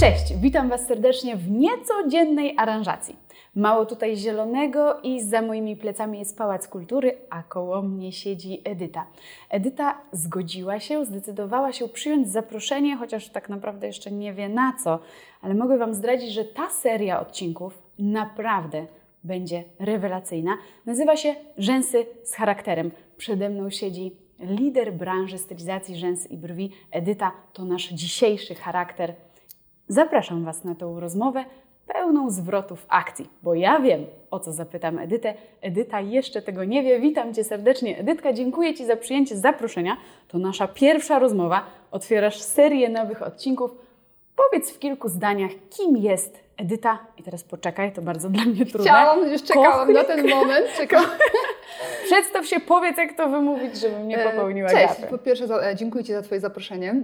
[0.00, 3.16] Cześć, witam Was serdecznie w niecodziennej aranżacji.
[3.54, 9.06] Mało tutaj zielonego i za moimi plecami jest Pałac Kultury, a koło mnie siedzi Edyta.
[9.50, 14.98] Edyta zgodziła się, zdecydowała się przyjąć zaproszenie, chociaż tak naprawdę jeszcze nie wie na co,
[15.42, 18.86] ale mogę Wam zdradzić, że ta seria odcinków naprawdę
[19.24, 20.56] będzie rewelacyjna.
[20.86, 22.90] Nazywa się Rzęsy z charakterem.
[23.16, 26.70] Przede mną siedzi lider branży stylizacji rzęs i brwi.
[26.90, 29.14] Edyta to nasz dzisiejszy charakter.
[30.00, 31.44] Zapraszam Was na tą rozmowę
[31.86, 35.34] pełną zwrotów akcji, bo ja wiem, o co zapytam Edytę.
[35.62, 37.00] Edyta jeszcze tego nie wie.
[37.00, 37.98] Witam Cię serdecznie.
[37.98, 39.96] Edytka, dziękuję Ci za przyjęcie zaproszenia.
[40.28, 41.62] To nasza pierwsza rozmowa.
[41.90, 43.70] Otwierasz serię nowych odcinków.
[44.36, 46.98] Powiedz w kilku zdaniach, kim jest Edyta.
[47.18, 48.90] I teraz poczekaj, to bardzo dla mnie trudne.
[48.90, 49.96] Chciałam, już czekałam Kochlik.
[49.96, 50.66] na ten moment.
[50.76, 51.10] Czekałam.
[52.06, 55.06] Przedstaw się, powiedz jak to wymówić, żebym nie popełniła E, Cześć, gafy.
[55.10, 56.94] po pierwsze e, dziękuję Ci za Twoje zaproszenie.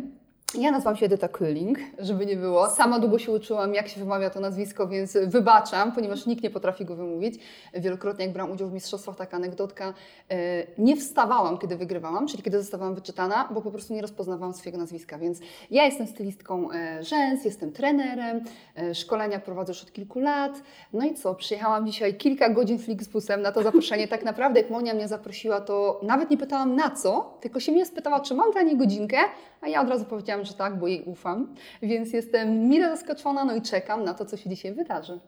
[0.61, 2.71] Ja nazywam się Edyta Köhling, żeby nie było.
[2.71, 6.85] Sama długo się uczyłam, jak się wymawia to nazwisko, więc wybaczam, ponieważ nikt nie potrafi
[6.85, 7.35] go wymówić.
[7.75, 9.95] Wielokrotnie, jak brałam udział w mistrzostwach, taka anegdotka,
[10.31, 14.79] e, nie wstawałam, kiedy wygrywałam, czyli kiedy zostawałam wyczytana, bo po prostu nie rozpoznawałam swojego
[14.79, 15.19] nazwiska.
[15.19, 15.41] Więc
[15.71, 18.45] ja jestem stylistką e, rzęs, jestem trenerem,
[18.77, 20.63] e, szkolenia prowadzę już od kilku lat.
[20.93, 24.09] No i co, przyjechałam dzisiaj kilka godzin Flixbusem na to zaproszenie.
[24.09, 27.87] Tak naprawdę, jak Monia mnie zaprosiła, to nawet nie pytałam na co, tylko się mnie
[27.87, 29.17] spytała, czy mam dla niej godzinkę,
[29.61, 31.55] a ja od razu powiedziałam, że tak, bo jej ufam.
[31.83, 35.21] Więc jestem mile zaskoczona, no i czekam na to, co się dzisiaj wydarzy.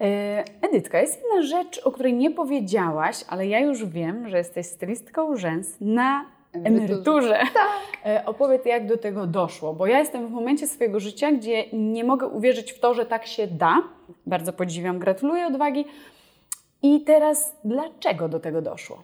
[0.00, 4.66] E, Edytka, jest jedna rzecz, o której nie powiedziałaś, ale ja już wiem, że jesteś
[4.66, 7.38] stylistką rzęs na Emeryturze.
[7.38, 7.40] emeryturze.
[8.06, 12.04] E, Opowiedz, jak do tego doszło, bo ja jestem w momencie swojego życia, gdzie nie
[12.04, 13.82] mogę uwierzyć w to, że tak się da.
[14.26, 15.84] Bardzo podziwiam, gratuluję odwagi.
[16.82, 19.02] I teraz, dlaczego do tego doszło?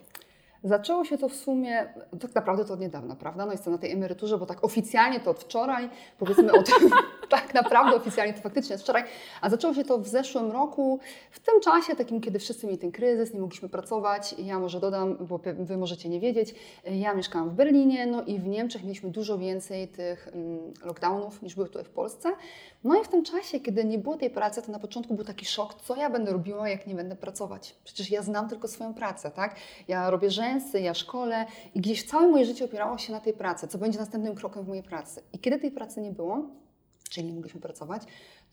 [0.64, 1.86] Zaczęło się to w sumie,
[2.20, 3.47] tak naprawdę to od niedawna, prawda?
[3.47, 6.91] No jestem na tej emeryturze, bo tak oficjalnie to od wczoraj, powiedzmy o tym,
[7.28, 9.04] tak naprawdę oficjalnie to faktycznie od wczoraj,
[9.41, 12.92] a zaczęło się to w zeszłym roku, w tym czasie takim, kiedy wszyscy mieli ten
[12.92, 14.34] kryzys, nie mogliśmy pracować.
[14.38, 16.54] Ja może dodam, bo Wy możecie nie wiedzieć,
[16.84, 21.54] ja mieszkałam w Berlinie, no i w Niemczech mieliśmy dużo więcej tych mm, lockdownów niż
[21.54, 22.32] były tutaj w Polsce.
[22.84, 25.46] No i w tym czasie, kiedy nie było tej pracy, to na początku był taki
[25.46, 27.75] szok, co ja będę robiła, jak nie będę pracować.
[27.84, 29.56] Przecież ja znam tylko swoją pracę, tak?
[29.88, 33.69] Ja robię rzęsy, ja szkolę i gdzieś całe moje życie opierało się na tej pracy,
[33.69, 35.22] co będzie następnym krokiem w mojej pracy.
[35.32, 36.50] I kiedy tej pracy nie było,
[37.10, 38.03] czyli nie mogliśmy pracować,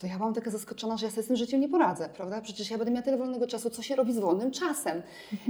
[0.02, 2.42] to ja byłam taka zaskoczona, że ja sobie z tym życiem nie poradzę, prawda?
[2.42, 5.02] Przecież ja będę miała tyle wolnego czasu, co się robi z wolnym czasem.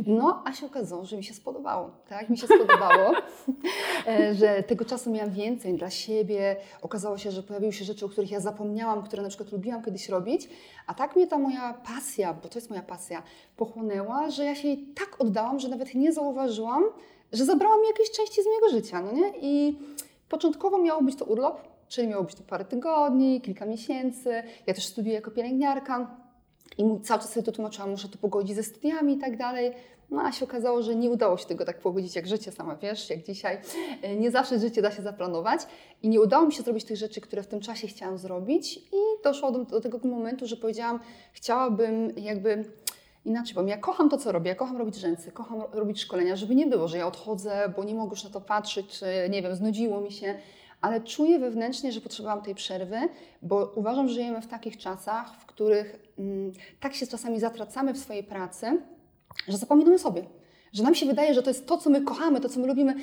[0.07, 2.29] No, a się okazało, że mi się spodobało, tak?
[2.29, 3.13] Mi się spodobało,
[4.07, 6.55] e, że tego czasu miałam więcej dla siebie.
[6.81, 10.09] Okazało się, że pojawiły się rzeczy, o których ja zapomniałam, które na przykład lubiłam kiedyś
[10.09, 10.49] robić,
[10.87, 13.23] a tak mnie ta moja pasja, bo to jest moja pasja,
[13.57, 16.83] pochłonęła, że ja się jej tak oddałam, że nawet nie zauważyłam,
[17.33, 19.33] że zabrała mi jakieś części z mojego życia, no nie?
[19.41, 19.79] I
[20.29, 24.43] początkowo miało być to urlop, czyli miało być to parę tygodni, kilka miesięcy.
[24.67, 26.17] Ja też studiuję jako pielęgniarka
[26.77, 29.71] i cały czas sobie to tłumaczyłam, muszę to pogodzić ze studiami i tak dalej.
[30.09, 33.09] No a się okazało, że nie udało się tego tak pogodzić jak życie, sama wiesz,
[33.09, 33.57] jak dzisiaj.
[34.01, 35.61] E, Nie zawsze życie da się zaplanować
[36.03, 38.97] i nie udało mi się zrobić tych rzeczy, które w tym czasie chciałam zrobić i
[39.23, 40.99] doszło do, do tego momentu, że powiedziałam,
[41.33, 42.65] chciałabym jakby
[43.25, 46.35] inaczej, bo ja kocham to, co robię, ja kocham robić rzęsy, kocham ro- robić szkolenia,
[46.35, 49.41] żeby nie było, że ja odchodzę, bo nie mogę już na to patrzeć, czy nie
[49.41, 50.35] wiem, znudziło mi się,
[50.81, 52.97] ale czuję wewnętrznie, że potrzebowałam tej przerwy,
[53.41, 57.97] bo uważam, że żyjemy w takich czasach, w których mm, tak się czasami zatracamy w
[57.97, 58.81] swojej pracy,
[59.47, 60.23] że zapominamy sobie.
[60.73, 62.95] Że nam się wydaje, że to jest to, co my kochamy, to, co my lubimy.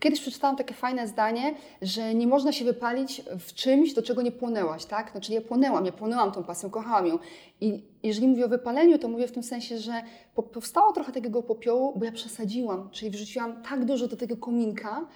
[0.00, 4.32] Kiedyś przeczytałam takie fajne zdanie, że nie można się wypalić w czymś, do czego nie
[4.32, 5.10] płonęłaś, tak?
[5.10, 7.18] Znaczy ja płonęłam, ja płonęłam tą pasją, kochałam ją.
[7.60, 10.02] I jeżeli mówię o wypaleniu, to mówię w tym sensie, że
[10.34, 15.06] po- powstało trochę takiego popiołu, bo ja przesadziłam, czyli wrzuciłam tak dużo do tego kominka,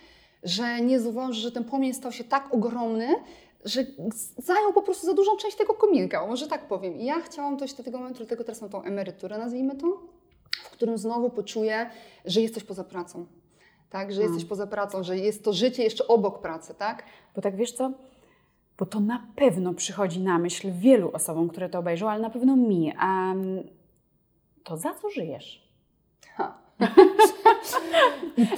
[0.43, 3.15] że nie zauważyłam, że ten płomień stał się tak ogromny,
[3.65, 3.85] że
[4.39, 6.97] zajął po prostu za dużą część tego kominka, może tak powiem.
[6.97, 9.87] I ja chciałam dojść do tego momentu, dlatego teraz mam tą emeryturę, nazwijmy to,
[10.65, 11.91] w którym znowu poczuję,
[12.25, 13.27] że jesteś poza pracą.
[13.91, 17.05] Tak, że jesteś poza pracą, że jest to życie jeszcze obok pracy, tak?
[17.35, 17.93] Bo tak wiesz co?
[18.79, 22.57] Bo to na pewno przychodzi na myśl wielu osobom, które to obejrzą, ale na pewno
[22.57, 22.95] mi.
[22.99, 23.69] A mm,
[24.65, 25.69] to za co żyjesz?
[26.35, 26.59] Ha.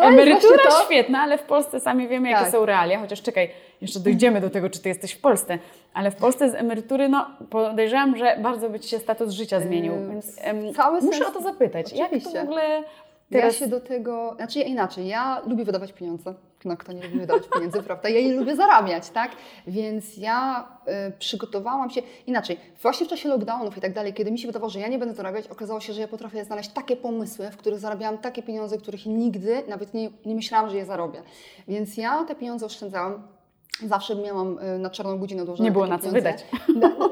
[0.01, 2.53] Emerytura to, świetna, ale w Polsce sami wiemy, jakie Tak.
[2.53, 2.99] są realia.
[3.01, 3.51] Chociaż czekaj,
[3.81, 5.59] jeszcze dojdziemy do tego, czy ty jesteś w Polsce.
[5.95, 9.93] Ale w Polsce z emerytury, no podejrzewam, że bardzo by ci się status życia zmienił.
[10.11, 11.93] Więc em, cały muszę sens- o to zapytać.
[11.93, 12.43] Jak to w Oczywiście.
[12.43, 12.85] ogóle Teraz...
[13.31, 13.45] teraz...
[13.55, 16.35] Ja się do tego, znaczy ja inaczej, ja lubię wydawać pieniądze.
[16.65, 18.09] No kto nie lubi wydawać pieniędzy, prawda?
[18.09, 19.31] Ja je lubię zarabiać, tak?
[19.67, 20.69] Więc ja
[21.09, 22.57] y, przygotowałam się inaczej.
[22.83, 25.15] Właśnie w czasie lockdownów i tak dalej, kiedy mi się wydawało, że ja nie będę
[25.15, 29.07] zarabiać, okazało się, że ja potrafię znaleźć takie pomysły, w których zarabiałam takie pieniądze, których
[29.07, 31.23] nigdy nawet nie, nie myślałam, że je zarobię.
[31.69, 33.23] Więc ja te pieniądze oszczędzałam.
[33.87, 36.33] Zawsze miałam y, na czarną godzinę odłożone Nie było na co pieniądze.
[36.33, 36.45] wydać.
[36.77, 37.11] No, mm,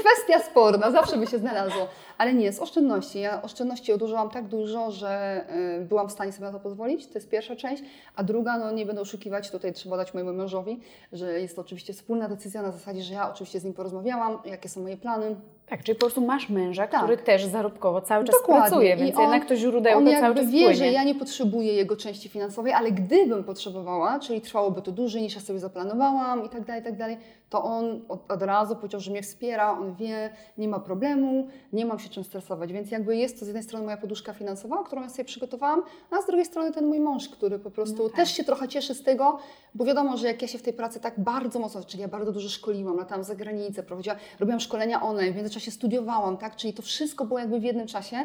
[0.00, 1.86] Kwestia sporna, zawsze by się znalazło.
[2.18, 3.20] Ale nie, z oszczędności.
[3.20, 5.44] Ja oszczędności odłożyłam tak dużo, że
[5.80, 7.06] y, byłam w stanie sobie na to pozwolić.
[7.06, 7.82] To jest pierwsza część.
[8.16, 10.80] A druga, no nie będę oszukiwać, tutaj trzeba dać mojemu mężowi,
[11.12, 14.68] że jest to oczywiście wspólna decyzja na zasadzie, że ja oczywiście z nim porozmawiałam, jakie
[14.68, 15.36] są moje plany.
[15.66, 17.00] Tak, czyli po prostu masz męża, Tak.
[17.00, 18.62] który też zarobkowo cały czas Dokładnie.
[18.62, 20.74] pracuje, I więc on- jednak to źródełko On cały czas wie, płynie.
[20.74, 25.34] że ja nie potrzebuję jego części finansowej, ale gdybym potrzebowała, czyli trwałoby to dłużej niż
[25.34, 27.18] ja sobie zaplanowałam i tak dalej, i tak dalej,
[27.50, 31.86] to on od, od razu powiedział, że mnie wspiera, on wie, nie ma problemu, nie
[31.86, 35.02] mam się czym stresować, więc jakby jest to z jednej strony moja poduszka finansowa, którą
[35.02, 38.16] ja sobie przygotowałam, a z drugiej strony ten mój mąż, który po prostu No tak.
[38.16, 39.38] też się trochę cieszy z tego,
[39.74, 42.32] bo wiadomo, że jak ja się w tej pracy tak bardzo mocno, czyli ja bardzo
[42.32, 46.82] dużo szkoliłam, latałam za granicę, prowadziłam, robiłam szkolenia online, w międzyczasie studiowałam, tak, czyli to
[46.82, 48.16] wszystko było jakby w jednym czasie,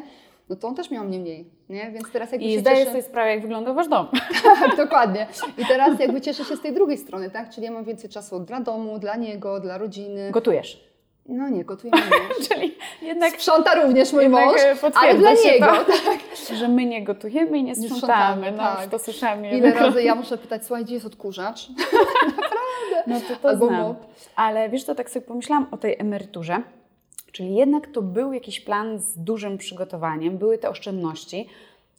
[0.48, 1.90] no to on też miał mnie mniej, nie?
[1.90, 2.90] Więc teraz jakby I się zdaję cieszę...
[2.90, 4.06] sobie sprawę, jak wygląda wasz dom.
[4.42, 5.26] Tak, dokładnie.
[5.58, 7.50] I teraz jakby cieszę się z tej drugiej strony, tak?
[7.50, 10.30] Czyli ja mam więcej czasu dla domu, dla niego, dla rodziny.
[10.30, 10.86] Gotujesz.
[11.28, 11.90] No nie, nie.
[12.48, 16.56] Czyli jednak, Sprząta również mój mąż, e, ale dla niego, to, tak?
[16.56, 18.52] że my nie gotujemy i nie sprzątamy.
[18.52, 18.86] No, tak.
[18.86, 19.44] to słyszałam.
[19.44, 21.68] Ile razy ja muszę pytać, słuchaj, gdzie jest odkurzacz?
[23.06, 23.80] No to to Albo znam.
[23.82, 23.96] mop.
[24.36, 26.62] Ale wiesz, to tak sobie pomyślałam o tej emeryturze.
[27.36, 31.48] Czyli jednak to był jakiś plan z dużym przygotowaniem, były te oszczędności.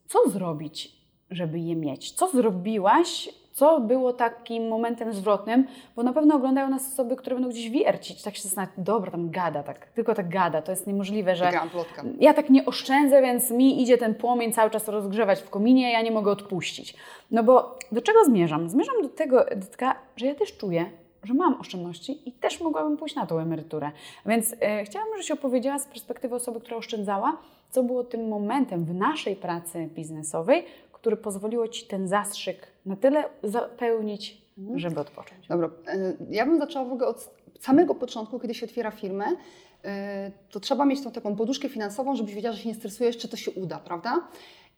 [0.07, 0.91] Co zrobić,
[1.31, 2.11] żeby je mieć?
[2.11, 3.29] Co zrobiłaś?
[3.53, 5.67] Co było takim momentem zwrotnym?
[5.95, 8.23] Bo na pewno oglądają nas osoby, które będą gdzieś wiercić.
[8.23, 10.61] Tak się zastanawiać, dobra, tam gada, tak, tylko tak gada.
[10.61, 11.51] To jest niemożliwe, że
[12.19, 16.01] ja tak nie oszczędzę, więc mi idzie ten płomień cały czas rozgrzewać w kominie, ja
[16.01, 16.95] nie mogę odpuścić.
[17.31, 18.69] No bo do czego zmierzam?
[18.69, 20.85] Zmierzam do tego, Edytka, że ja też czuję,
[21.27, 23.91] że mam oszczędności i też mogłabym pójść na tą emeryturę.
[24.25, 27.37] Więc e, chciałabym, żebyś opowiedziała z perspektywy osoby, która oszczędzała,
[27.69, 33.23] co było tym momentem w naszej pracy biznesowej, który pozwoliło Ci ten zastrzyk na tyle
[33.43, 34.79] zapełnić, Mhm.
[34.79, 35.47] żeby odpocząć.
[35.47, 37.29] Dobra, e, ja bym zaczęła w ogóle od
[37.59, 39.25] samego początku, kiedy się otwiera firmę,
[39.85, 43.27] e, to trzeba mieć tą taką poduszkę finansową, żebyś wiedziała, że się nie stresujesz, czy
[43.27, 44.27] to się uda, prawda?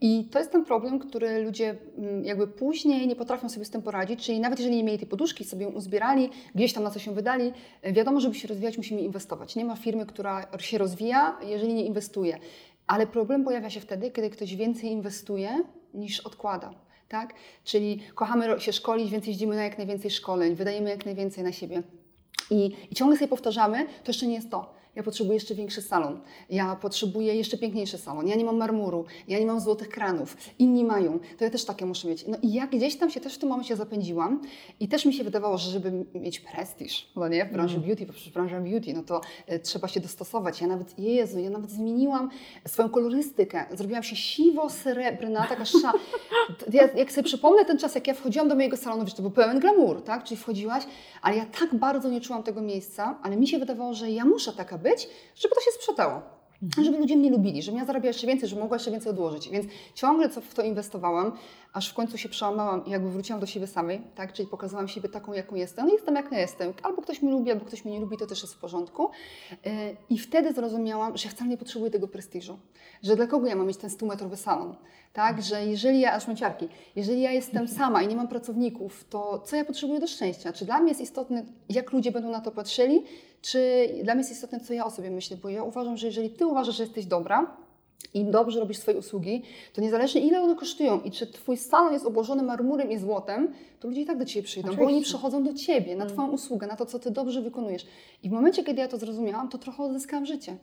[0.02, 3.82] I to jest ten problem, który ludzie mm, jakby później nie potrafią sobie z tym
[3.82, 7.00] poradzić, czyli nawet jeżeli nie mieli tej poduszki, sobie ją uzbierali, gdzieś tam na co
[7.00, 9.56] się wydali, e, wiadomo, żeby się rozwijać, musimy inwestować.
[9.56, 12.40] Nie ma firmy, która się rozwija, jeżeli nie inwestuje.
[12.88, 15.64] Ale problem pojawia się wtedy, kiedy ktoś więcej inwestuje
[15.94, 16.74] niż odkłada.
[17.10, 17.34] Tak?
[17.64, 21.84] Czyli kochamy się szkolić, więc jeździmy na jak najwięcej szkoleń, wydajemy jak najwięcej na siebie.
[22.52, 24.74] I, I ciągle sobie powtarzamy, to jeszcze nie jest to.
[24.96, 26.20] Ja potrzebuję jeszcze większy salon.
[26.50, 28.28] Ja potrzebuję jeszcze piękniejszy salon.
[28.28, 29.06] Ja nie mam marmuru.
[29.28, 30.38] Ja nie mam złotych kranów.
[30.60, 31.20] Inni mają.
[31.38, 32.28] To ja też takie muszę mieć.
[32.28, 34.42] No i ja gdzieś tam się też w tym momencie zapędziłam
[34.80, 38.14] i też mi się wydawało, że żeby mieć prestiż, no nie, w branży beauty, bo
[38.14, 40.62] przecież branża beauty, no to e, trzeba się dostosować.
[40.62, 42.30] Ja nawet, Jezu, ja nawet zmieniłam
[42.68, 43.66] swoją kolorystykę.
[43.74, 45.94] Zrobiłam się siwo-srebrna, taka sza.
[46.74, 49.32] Ja, jak sobie przypomnę ten czas, jak ja wchodziłam do mojego salonu, wiesz, to był
[49.32, 50.24] pełen glamour, tak?
[50.24, 50.84] Czyli wchodziłaś,
[51.22, 54.54] ale ja tak bardzo nie czułam tego miejsca, ale mi się wydawało, że ja muszę
[54.54, 56.22] taka być, żeby to się sprzedało.
[56.78, 59.50] Żeby ludzie mnie lubili, żebym ja zarabiała jeszcze więcej, żebym mogła jeszcze więcej odłożyć.
[59.50, 59.66] Więc
[59.96, 61.32] ciągle co w to inwestowałam,
[61.74, 64.34] aż w końcu się przełamałam i jakby wróciłam do siebie samej, tak?
[64.34, 65.86] Czyli pokazałam siebie taką, jaką jestem.
[65.86, 66.74] No jestem, jaka jestem.
[66.84, 69.10] Albo ktoś mnie lubi, albo ktoś mnie nie lubi, to też jest w porządku.
[69.66, 69.72] Yy,
[70.10, 72.60] I wtedy zrozumiałam, że ja wcale nie potrzebuję tego prestiżu.
[73.04, 74.76] Że dla kogo ja mam mieć ten 100-metrowy salon?
[75.14, 75.42] Tak?
[75.42, 79.40] Że jeżeli ja, aż mam ciarki, jeżeli ja jestem sama i nie mam pracowników, to
[79.40, 80.54] co ja potrzebuję do szczęścia?
[80.54, 83.04] Czy dla mnie jest istotne, jak ludzie będą na to patrzyli,
[83.42, 85.38] czy dla mnie jest istotne, co ja o sobie myślę?
[85.38, 87.58] Bo ja uważam, że jeżeli ty uważasz, że jesteś dobra,
[88.14, 89.44] i dobrze robisz swoje usługi,
[89.74, 93.88] to niezależnie ile one kosztują i czy twój salon jest obłożony marmurem i złotem, to
[93.88, 95.10] ludzie i tak do ciebie przyjdą, bo oni Oczywiście.
[95.10, 97.86] przychodzą do ciebie, na twoją usługę, na to, co ty dobrze wykonujesz.
[98.24, 100.58] I w momencie, kiedy ja to zrozumiałam, to trochę odzyskałam życie.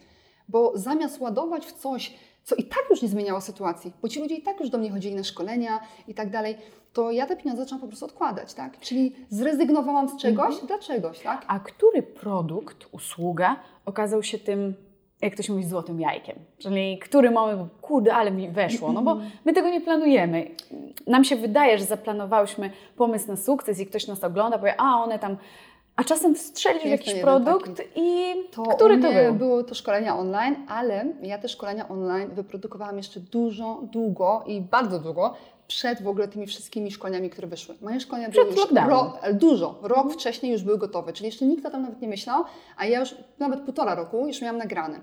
[0.48, 4.34] Bo zamiast ładować w coś, co i tak już nie zmieniało sytuacji, bo ci ludzie
[4.34, 6.56] i tak już do mnie chodzili na szkolenia i tak dalej,
[6.92, 8.80] to ja te pieniądze zaczęłam po prostu odkładać, tak?
[8.80, 11.44] Czyli zrezygnowałam z czegoś dla czegoś, tak?
[11.48, 14.74] A który produkt, usługa okazał się tym,
[15.20, 16.36] jak ktoś mówi, złotym jajkiem?
[16.58, 20.50] Czyli który mamy, kurde, ale mi weszło, no bo my tego nie planujemy.
[21.06, 25.18] Nam się wydaje, że zaplanowałyśmy pomysł na sukces i ktoś nas ogląda, powie, a one
[25.18, 25.36] tam...
[25.96, 29.34] A czasem strzelisz w Jest jakiś produkt i To który to był?
[29.34, 34.98] Były to szkolenia online, ale ja te szkolenia online wyprodukowałam jeszcze dużo, długo i bardzo
[34.98, 35.34] długo
[35.68, 37.74] przed w ogóle tymi wszystkimi szkoleniami, które wyszły.
[37.80, 41.66] Moje szkolenia Przed były już ro, dużo, rok wcześniej już były gotowe, czyli jeszcze nikt
[41.66, 42.44] o tym nawet nie myślał,
[42.76, 45.00] a ja już nawet półtora roku już miałam nagrane.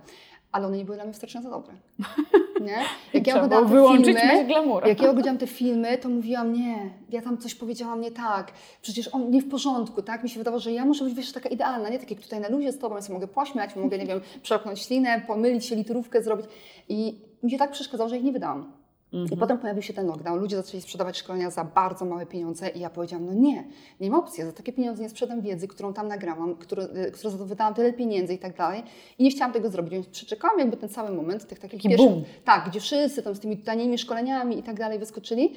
[0.54, 1.74] Ale one nie były dla mnie wystarczająco dobre.
[2.62, 2.78] Nie?
[3.14, 3.72] Jak ja oglądałam te
[4.04, 4.48] filmy,
[4.86, 9.08] jak ja oglądałam te filmy, to mówiłam, nie, ja tam coś powiedziałam nie tak, przecież
[9.08, 10.24] on nie w porządku, tak?
[10.24, 12.50] Mi się wydawało, że ja muszę być wiesz, taka idealna, nie tak jak tutaj na
[12.50, 16.24] luzie z tobą, ja sobie mogę pośmiać, mogę, nie wiem, przełknąć ślinę, pomylić się, litrówkę
[16.24, 16.46] zrobić.
[16.90, 18.83] I mi się tak przeszkadzało, że ich nie wydałam.
[19.32, 22.80] I potem pojawił się ten lockdown, ludzie zaczęli sprzedawać szkolenia za bardzo małe pieniądze i
[22.80, 23.64] ja powiedziałam, no nie,
[24.00, 27.12] nie ma opcji, ja za takie pieniądze nie sprzedam wiedzy, którą tam nagrałam, które, y,
[27.12, 28.84] które wydałam tyle pieniędzy i tak dalej.
[29.20, 32.10] I nie chciałam tego zrobić, więc przeczekałam jakby ten cały moment tych takich Taki pierwszych,
[32.12, 32.24] boom.
[32.44, 35.54] tak, gdzie wszyscy tam z tymi tanimi szkoleniami i tak dalej wyskoczyli.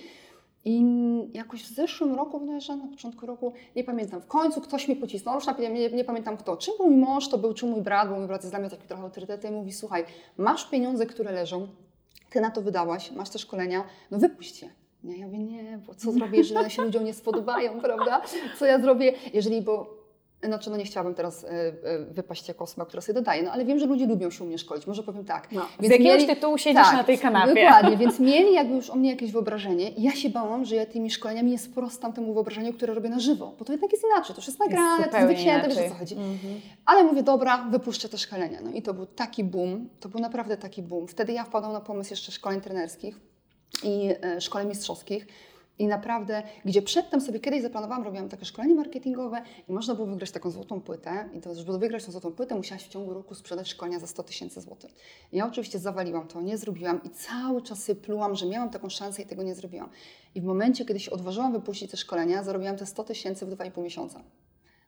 [0.65, 0.85] I
[1.35, 5.35] jakoś w zeszłym roku, bodajże na początku roku, nie pamiętam, w końcu ktoś mnie pocisnął,
[5.35, 8.17] już nie, nie, nie pamiętam kto, czy mój mąż to był, czy mój brat, bo
[8.17, 10.05] mój brat jest dla mnie taki trochę autorytetem mówi, słuchaj,
[10.39, 11.69] masz pieniądze, które leżą,
[12.31, 14.71] ty na to wydałaś, masz te szkolenia, no wypuść je.
[15.05, 18.23] Nie, ja mówię, nie, bo co zrobię, jeżeli one się ludziom nie spodobają, prawda?
[18.59, 19.96] Co ja zrobię, jeżeli, bo
[20.43, 23.65] znaczy, no nie chciałabym teraz y, y, wypaść jako osoba, która sobie dodaje, no ale
[23.65, 25.53] wiem, że ludzie lubią się u mnie szkolić, może powiem tak.
[25.53, 27.55] No, z jakiegoś tytułu siedzisz na tej kanapie.
[27.55, 31.11] Dokładnie, więc mieli jakby już o mnie jakieś wyobrażenie ja się bałam, że ja tymi
[31.11, 34.41] szkoleniami nie sprostam temu wyobrażeniu, które robię na żywo, bo to jednak jest inaczej, to
[34.41, 36.15] już jest nagrane, to jest wycięte, wiesz o co chodzi.
[36.15, 36.61] Mhm.
[36.87, 38.61] Ale mówię, dobra, wypuszczę te szkolenia.
[38.65, 41.09] No i to był taki boom, to był naprawdę taki boom.
[41.09, 43.21] Wtedy ja wpadłam na pomysł jeszcze szkoleń trenerskich
[43.83, 45.27] i e, szkoleń mistrzowskich.
[45.79, 50.31] I naprawdę, gdzie przedtem sobie kiedyś zaplanowałam, robiłam takie szkolenie marketingowe i można było wygrać
[50.31, 51.29] taką złotą płytę.
[51.35, 54.23] I to, żeby wygrać tą złotą płytę, musiałaś w ciągu roku sprzedać szkolenia za 100
[54.23, 54.95] tysięcy złotych.
[55.33, 59.23] Ja oczywiście zawaliłam to, nie zrobiłam i cały czas sobie plułam, że miałam taką szansę
[59.23, 59.89] i tego nie zrobiłam.
[60.35, 63.83] I w momencie, kiedy się odważyłam wypuścić te szkolenia, zarobiłam te 100 tysięcy w 2,5
[63.83, 64.21] miesiąca.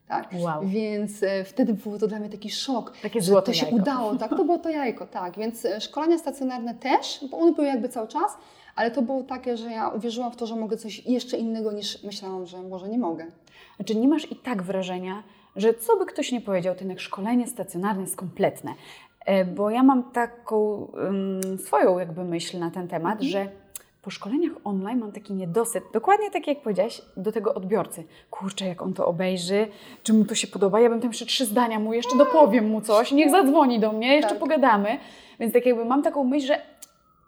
[0.08, 0.28] Tak.
[0.40, 0.66] Wow.
[0.66, 3.76] Więc e, wtedy był to dla mnie taki szok, Takie że to się jajko.
[3.76, 4.16] udało.
[4.16, 5.38] Tak, to było to jajko, tak.
[5.38, 8.32] Więc e, szkolenia stacjonarne też, bo one były jakby cały czas,
[8.78, 12.02] ale to było takie, że ja uwierzyłam w to, że mogę coś jeszcze innego niż
[12.02, 13.26] myślałam, że może nie mogę.
[13.76, 15.22] Znaczy nie masz i tak wrażenia,
[15.56, 18.74] że co by ktoś nie powiedział, to jednak szkolenie stacjonarne jest kompletne.
[19.26, 23.30] E, Bo ja mam taką ym, swoją jakby myśl na ten temat, Mhm.
[23.30, 23.48] że
[24.02, 28.04] po szkoleniach online mam taki niedosyt, dokładnie tak jak powiedziałaś, do tego odbiorcy.
[28.30, 29.66] Kurczę, jak on to obejrzy,
[30.02, 32.80] czy mu to się podoba, ja bym tam jeszcze trzy zdania mu jeszcze dopowiem mu
[32.80, 34.38] coś, niech zadzwoni do mnie, jeszcze Tak.
[34.38, 34.98] pogadamy.
[35.40, 36.58] Więc tak jakby mam taką myśl, że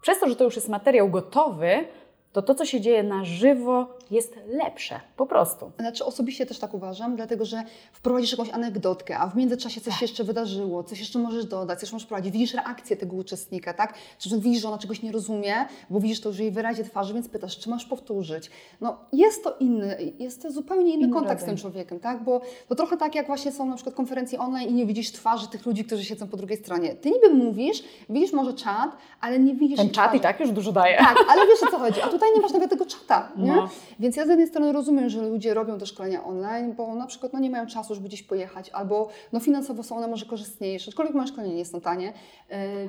[0.01, 1.85] przez to, że to już jest materiał gotowy,
[2.33, 5.01] to to, co się dzieje na żywo, jest lepsze.
[5.17, 5.71] Po prostu.
[5.79, 7.63] Znaczy osobiście też tak uważam, dlatego że
[7.93, 11.93] wprowadzisz jakąś anegdotkę, a w międzyczasie coś się jeszcze wydarzyło, coś jeszcze możesz dodać, coś
[11.93, 12.33] możesz prowadzić.
[12.33, 13.95] Widzisz reakcję tego uczestnika, tak?
[14.19, 15.55] Czy widzisz, że ona czegoś nie rozumie,
[15.91, 18.51] bo widzisz to już w jej wyrazie twarzy, więc pytasz, czy masz powtórzyć.
[18.81, 22.25] No jest to inny, jest to zupełnie inny Inny kontakt z tym człowiekiem, tak?
[22.25, 25.49] Bo to trochę tak jak właśnie są na przykład konferencje online i nie widzisz twarzy
[25.49, 26.95] tych ludzi, którzy siedzą po drugiej stronie.
[26.95, 30.73] Ty niby mówisz, widzisz może czat, ale nie widzisz Ten czat i tak już dużo
[30.73, 30.99] daje.
[30.99, 32.01] Tak, ale wiesz o co chodzi.
[32.01, 33.53] A tutaj nie masz nawet tego czata, nie?
[33.53, 33.69] No.
[34.01, 37.33] Więc ja z jednej strony rozumiem, że ludzie robią te szkolenia online, bo na przykład
[37.33, 41.15] no, nie mają czasu, żeby gdzieś pojechać, albo no, finansowo są one może korzystniejsze, aczkolwiek
[41.15, 42.13] moje szkolenie nie jest tanie.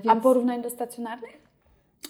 [0.08, 1.51] A więc, porównanie do stacjonarnych?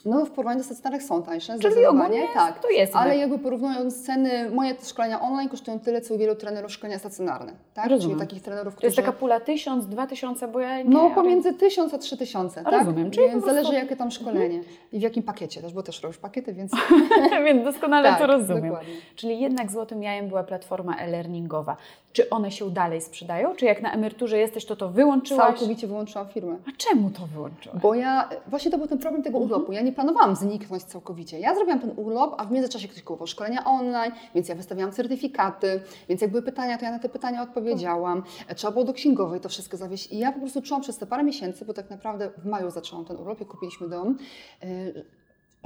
[0.06, 2.60] No w porównaniu do stacjonarnych są tańsze, Czyli ogólnie tak.
[2.60, 7.00] to jest Ale jakby porównując ceny, moje szkolenia online kosztują tyle, co wielu trenerów szkolenia
[7.00, 7.90] stacjonarne, tak?
[7.90, 8.18] Rozumiem.
[8.18, 8.88] Czyli takich trenerów, To którzy...
[8.88, 10.84] jest taka pula tysiąc, dwa tysiące, bo ja nie...
[10.90, 12.74] No pomiędzy 1000 a 3000, tak?
[12.74, 13.66] Rozumiem, czyli Więc prostu- Mhm.
[13.66, 14.60] zależy jakie tam szkolenie
[14.92, 16.72] i w jakim pakiecie też, bo też robisz pakiety, więc...
[17.46, 18.64] Więc doskonale tak, to rozumiem.
[18.64, 18.94] dokładnie.
[19.16, 21.78] Czyli jednak złotym jajem była platforma e-learningowa.
[22.14, 23.56] Czy one się dalej sprzedają?
[23.56, 25.48] Czy jak na emeryturze jesteś, to to wyłączyłaś?
[25.48, 26.56] Całkowicie wyłączyłam firmę.
[26.68, 27.82] A czemu to wyłączyłaś?
[27.82, 29.72] Bo ja, właśnie to był ten problem tego urlopu.
[29.72, 31.40] Ja nie planowałam zniknąć całkowicie.
[31.40, 35.82] Ja zrobiłam ten urlop, a w międzyczasie ktoś kupował szkolenia online, więc ja wystawiałam certyfikaty,
[36.10, 38.24] więc jak były pytania, to ja na te pytania odpowiedziałam.
[38.56, 40.12] Trzeba było do księgowej to wszystko zawieźć.
[40.12, 43.06] I ja po prostu czułam przez te parę miesięcy, bo tak naprawdę w maju zaczęłam
[43.06, 44.18] ten urlop, jak kupiliśmy dom,
[44.64, 45.06] yy,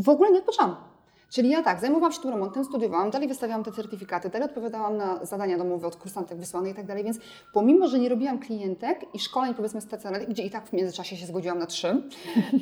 [0.03, 0.94] w ogóle nie odpoczęłam.
[1.29, 5.25] Czyli ja tak, zajmowałam się tym remontem, studiowałam, dalej wystawiałam te certyfikaty, dalej odpowiadałam na
[5.25, 7.19] zadania domowe od kursantek wysłanych i tak dalej, więc
[7.53, 11.25] pomimo, że nie robiłam klientek i szkoleń powiedzmy stacjonarnych, gdzie i tak w międzyczasie się
[11.25, 12.03] zgodziłam na trzy,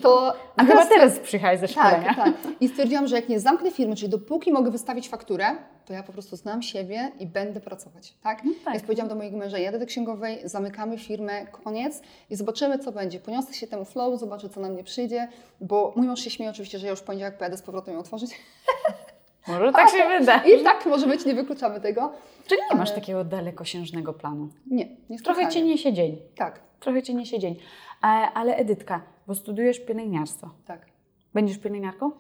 [0.02, 0.34] to...
[0.58, 2.14] A chyba teraz przyjechałeś ze szkolenia.
[2.14, 2.34] Tak, tak.
[2.60, 5.56] I stwierdziłam, że jak nie zamknę firmy, czyli dopóki mogę wystawić fakturę,
[5.86, 8.44] to ja po prostu znam siebie i będę pracować, tak?
[8.44, 8.74] No tak.
[8.74, 13.20] Więc powiedziałam do mojego męża, jadę do księgowej, zamykamy firmę, koniec i zobaczymy, co będzie.
[13.20, 15.28] Poniosę się temu flow, zobaczę, co na mnie przyjdzie,
[15.62, 18.00] bo mój mąż się śmieje oczywiście, że ja już w poniedziałek pojadę z powrotem ją
[18.00, 18.32] otworzyć.
[19.48, 20.44] Może tak się wyda.
[20.44, 22.14] I tak może być, nie wykluczamy tego.
[22.48, 24.50] Czyli nie masz takiego dalekosiężnego planu.
[24.68, 26.18] Nie, nie Trochę cię niesie dzień.
[26.36, 27.56] Tak, Trochę cię niesie dzień.
[28.02, 30.50] A, ale Edytka, bo studiujesz pielęgniarstwo.
[30.66, 30.86] tak.
[31.34, 32.12] Będziesz pielęgniarką?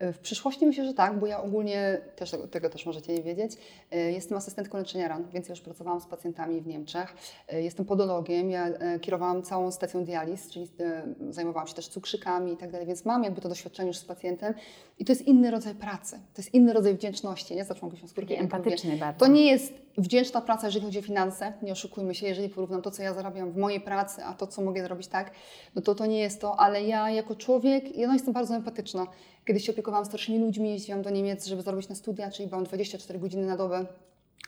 [0.00, 3.52] W przyszłości myślę, że tak, bo ja ogólnie, też tego, też możecie nie wiedzieć,
[3.90, 7.16] e, jestem asystentką leczenia ran, więc ja już pracowałam z pacjentami w Niemczech.
[7.48, 12.52] E, Jestem podologiem, ja e, kierowałam całą stacją dializ, czyli e, zajmowałam się też cukrzykami
[12.52, 14.54] i tak dalej, więc mam jakby to doświadczenie już z pacjentem
[14.98, 17.64] i to jest inny rodzaj pracy, to jest inny rodzaj wdzięczności, nie?
[17.64, 18.34] Za członkiem skórki.
[18.34, 19.20] Empatyczny bardzo.
[19.20, 22.90] To nie jest wdzięczna praca, jeżeli chodzi o finanse, nie oszukujmy się, jeżeli porównam to,
[22.90, 25.30] co ja zarabiam w mojej pracy, a to, co mogę zrobić tak,
[25.74, 29.06] no to to nie jest to, ale ja jako człowiek, ja no jestem bardzo empatyczna.
[29.46, 33.18] Kiedyś się opiekowałam starszymi ludźmi, jeździłam do Niemiec, żeby zarobić na studia, czyli byłam 24
[33.18, 33.86] godziny na dobę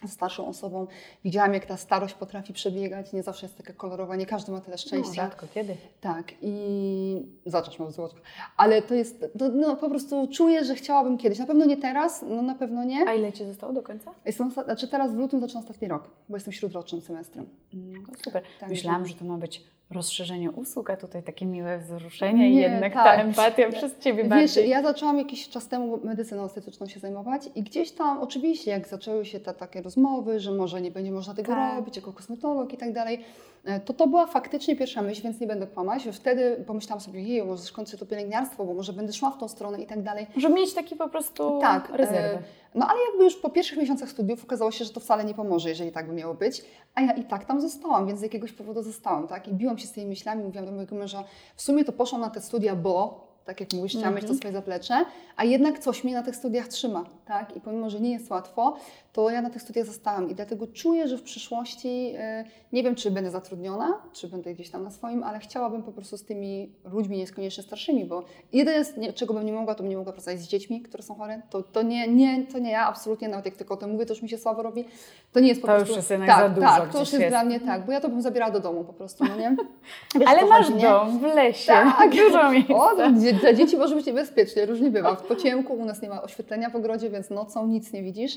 [0.02, 0.86] ze starszą osobą.
[1.24, 3.12] Widziałam, jak ta starość potrafi przebiegać.
[3.12, 5.12] Nie zawsze jest taka kolorowa, nie każdy ma tyle No, szczęścia.
[5.14, 5.76] rzadko kiedy.
[6.00, 8.14] Tak, i zacząć mam złoto.
[8.56, 11.38] Ale to jest, to, no po prostu czuję, że chciałabym kiedyś.
[11.38, 13.08] Na pewno nie teraz, no na pewno nie.
[13.08, 14.14] A ile Ci zostało do końca?
[14.24, 17.46] Jestem, znaczy teraz w lutym zaczynam ostatni rok, bo jestem śródrocznym semestrem.
[17.72, 18.42] No, super.
[18.60, 22.92] Tak, Myślałam, że to ma być rozszerzenie usług, a tutaj takie miłe wzruszenie i jednak
[22.94, 23.20] ta tak.
[23.20, 24.68] empatia przez Ciebie Wiesz, bardziej.
[24.68, 29.24] ja zaczęłam jakiś czas temu medycyną estetyczną się zajmować i gdzieś tam, oczywiście, jak zaczęły
[29.24, 31.74] się te takie rozmowy, że może nie będzie można tego Tak.
[31.76, 33.24] robić jako kosmetolog i tak dalej,
[33.64, 36.08] e, to to była faktycznie pierwsza myśl, więc nie będę kłamać.
[36.12, 39.82] Wtedy pomyślałam sobie, jej, może skończę to pielęgniarstwo, bo może będę szła w tą stronę
[39.82, 40.26] i tak dalej.
[40.36, 42.38] Żeby mieć taki po prostu Tak, rezerwę.
[42.78, 45.68] No ale jakby już po pierwszych miesiącach studiów okazało się, że to wcale nie pomoże,
[45.68, 46.64] jeżeli tak by miało być.
[46.94, 49.48] A ja i tak tam zostałam, więc z jakiegoś powodu zostałam, tak?
[49.48, 51.24] I biłam się z tymi myślami, mówiłam do mojego męża,
[51.56, 54.38] w sumie to poszłam na te studia, bo, tak jak mówisz, chciałam mieć to Mhm.
[54.38, 55.04] swoje zaplecze,
[55.36, 57.56] a jednak coś mnie na tych studiach trzyma, tak?
[57.56, 58.76] I pomimo, że nie jest łatwo,
[59.12, 62.94] to ja na tych studiach zostałam i dlatego czuję, że w przyszłości, e, nie wiem,
[62.94, 66.72] czy będę zatrudniona, czy będę gdzieś tam na swoim, ale chciałabym po prostu z tymi
[66.92, 70.48] ludźmi niekoniecznie starszymi, bo jedyne, czego bym nie mogła, to bym nie mogła pracować z
[70.48, 71.42] dziećmi, które są chore.
[71.50, 74.12] To, to, nie, nie, to nie ja, absolutnie, nawet jak tylko o tym mówię, to
[74.14, 74.84] już mi się słabo robi.
[75.32, 75.96] To nie jest po To już prostu...
[75.96, 77.32] jest jednak tak, za dużo Tak, to już jest, jest.
[77.32, 79.56] dla mnie tak, bo ja to bym zabierała do domu po prostu, no nie?
[80.18, 80.82] Wiesz, Ale masz chodzi, nie?
[80.82, 82.10] dom w lesie, Tak.
[82.26, 82.74] dużo miejsca.
[82.74, 85.16] O, to dla dzieci może być niebezpiecznie, różnie bywa.
[85.16, 88.32] Po ciemku u nas nie ma oświetlenia w ogrodzie, więc nocą nic nie widzisz.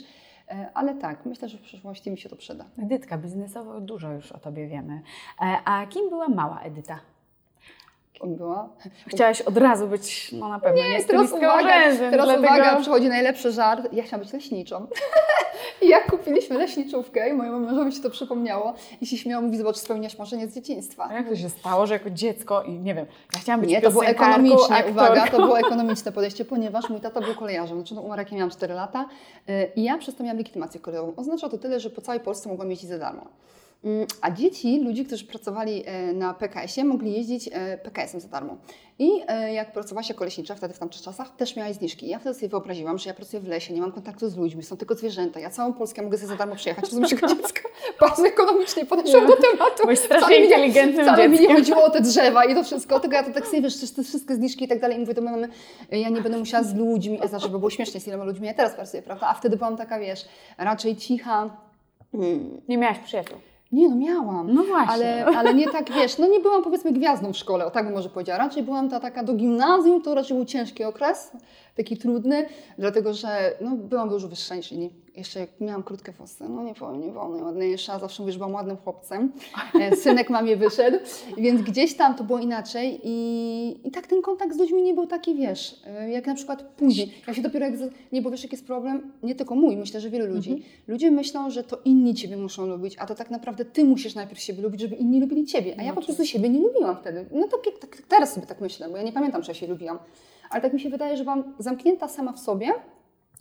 [0.50, 2.66] E, Ale tak, myślę, że w przyszłości mi się to przyda.
[2.84, 5.02] Edytka, biznesowo dużo już o Tobie wiemy.
[5.42, 7.00] E, A kim była mała Edyta?
[9.08, 12.48] Chciałaś od razu być, no na pewno, nie, teraz stylistką uwaga, rzęsem, teraz dlatego...
[12.48, 13.88] uwaga, przychodzi najlepszy żart.
[13.92, 14.88] Ja chciałam być leśniczą.
[15.82, 19.78] I jak kupiliśmy leśniczówkę i mojemu mężowi się to przypomniało i się śmiało, mówi, zobacz,
[19.78, 21.08] spełniasz marzenie z dzieciństwa.
[21.10, 23.82] A jak to się stało, że jako dziecko i nie wiem, ja chciałam być Nie,
[23.82, 24.92] to było ekonomicznie, aktorką.
[24.92, 28.38] uwaga, to było ekonomiczne podejście, ponieważ mój tata był kolejarzem, znaczy no, umarł jak ja
[28.38, 29.06] miałam 4 lata
[29.50, 31.14] y, i ja przez to miałam legitymację kolejową.
[31.16, 33.26] Oznacza to tyle, że po całej Polsce mogłam jeździć za darmo.
[33.84, 38.58] Mm, A dzieci, ludzi, którzy pracowali e, na PKS-ie, mogli jeździć e, PKS-em za darmo.
[39.00, 42.08] I e, jak pracowałaś jako leśnicza wtedy w tamtych czasach, też miałaś zniżki.
[42.08, 44.78] Ja wtedy sobie wyobraziłam, że ja pracuję w lesie, nie mam kontaktu z ludźmi, są
[44.78, 45.40] tylko zwierzęta.
[45.40, 47.70] Ja całą Polskę mogę sobie za darmo przyjechać, rozumiem, jako dziecko.
[48.00, 49.82] Bardzo ekonomicznie podeszłam do tematu.
[49.84, 52.64] Byłeś strasznie Wcale mi nie- inteligentnym Wcale mi nie chodziło o te drzewa i to
[52.64, 54.98] wszystko, tylko ja to tak sobie, wiesz, te, wszystkie zniżki i tak dalej.
[54.98, 55.50] I mówię do mamy,
[55.92, 58.74] ja nie będę musiała z ludźmi, znaczy, bo było śmiesznie z iloma ludźmi ja teraz
[58.74, 59.28] pracuję, prawda?
[59.28, 60.26] A wtedy byłam taka, wiesz,
[60.58, 61.50] raczej cicha.
[62.68, 63.38] Nie miałaś przyjaciół.
[63.72, 64.54] Nie no, miałam.
[64.54, 64.94] No właśnie.
[64.94, 67.94] Ale, ale nie tak, wiesz, no nie byłam powiedzmy gwiazdą w szkole, o tak bym
[67.94, 68.40] może powiedziała.
[68.40, 71.32] Raczej byłam ta taka do gimnazjum, to raczej był ciężki okres,
[71.76, 72.46] taki trudny,
[72.78, 74.90] dlatego że no, byłam dużo wyższa niż inni.
[75.16, 78.54] Jeszcze jak miałam krótkie włosy, no nie powiem, nie byłam najładniejsza, zawsze mówisz, że byłam
[78.54, 79.32] ładnym chłopcem.
[79.82, 80.98] E, Synek mamie wyszedł,
[81.38, 85.08] więc gdzieś tam to było inaczej i, i tak ten kontakt z ludźmi nie był
[85.08, 87.14] taki, wiesz, e, jak na przykład później.
[87.28, 87.76] Ja się dopiero jak,
[88.12, 90.64] nie, bo wiesz, jaki jest problem, nie tylko mój, myślę, że wielu ludzi.
[90.88, 94.42] Ludzie myślą, że to inni Ciebie muszą lubić, a to tak naprawdę Ty musisz najpierw
[94.42, 95.76] siebie lubić, żeby inni lubili Ciebie.
[95.80, 97.26] A ja No po prostu siebie nie lubiłam wtedy.
[97.32, 100.00] No tak, tak teraz sobie tak myślę, bo ja nie pamiętam, czy ja się lubiłam.
[100.50, 102.68] Ale tak mi się wydaje, że byłam zamknięta sama w sobie,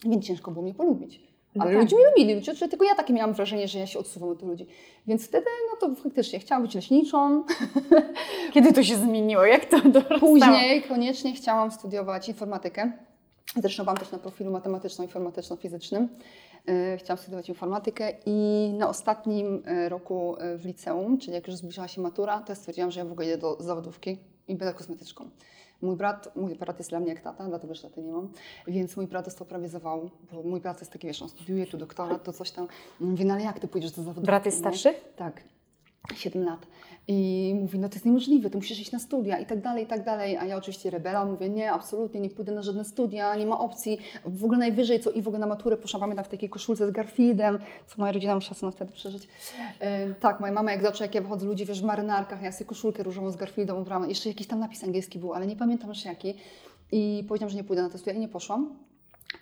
[0.05, 1.30] więc ciężko było mnie polubić.
[1.55, 1.83] No Ale tak.
[1.83, 4.67] ludzie mnie lubili, że tylko ja takie miałam wrażenie, że ja się odsuwam od ludzi.
[5.07, 7.45] Więc wtedy, no to faktycznie chciałam być leśniczą.
[8.55, 9.45] Kiedy to się zmieniło?
[9.45, 10.21] Jak to dorastało?
[10.21, 12.93] Później koniecznie chciałam studiować informatykę.
[13.57, 16.09] Zresztą mam też na profilu matematyczno-informatyczno-fizycznym.
[16.69, 21.57] E, Chciałam studiować informatykę i na ostatnim e, roku e, w liceum, czyli jak już
[21.57, 24.75] zbliżała się matura, to ja stwierdziłam, że ja w ogóle idę do zawodówki i będę
[24.75, 25.31] kosmetyczką.
[25.83, 28.29] Mój brat, mój brat jest dla mnie jak tata, dlatego że taty nie mam,
[28.67, 31.79] więc mój brat dostał prawie zawału, bo mój brat jest taki, wiesz, on studiuje tu
[31.79, 32.69] doktorat, to coś tam.
[33.01, 34.27] Mówię, no ale jak ty pójdziesz do zawodówki?
[34.27, 34.95] Brat jest starszy?
[35.17, 35.43] Tak.
[36.15, 36.67] 7 lat.
[37.09, 39.87] I mówi, no to jest niemożliwe, ty musisz iść na studia i tak dalej, i
[39.87, 40.37] tak dalej.
[40.37, 43.99] A ja oczywiście rebela, mówię, nie, absolutnie, nie pójdę na żadne studia, nie ma opcji.
[44.25, 46.91] W ogóle najwyżej, co i w ogóle na maturę poszłam, pamiętam, w takiej koszulce z
[46.91, 49.29] Garfieldem, co moja rodzina musiała sobie wtedy przeżyć.
[50.21, 53.03] Tak, moja mama jak zawsze, jak ja wychodzę, ludzie, wiesz, w marynarkach, ja sobie koszulkę
[53.03, 56.35] różową z Garfieldem ubrałam, jeszcze jakiś tam napis angielski był, ale nie pamiętam już jaki.
[56.93, 58.90] I powiedziałam, że nie pójdę na te studia i nie poszłam.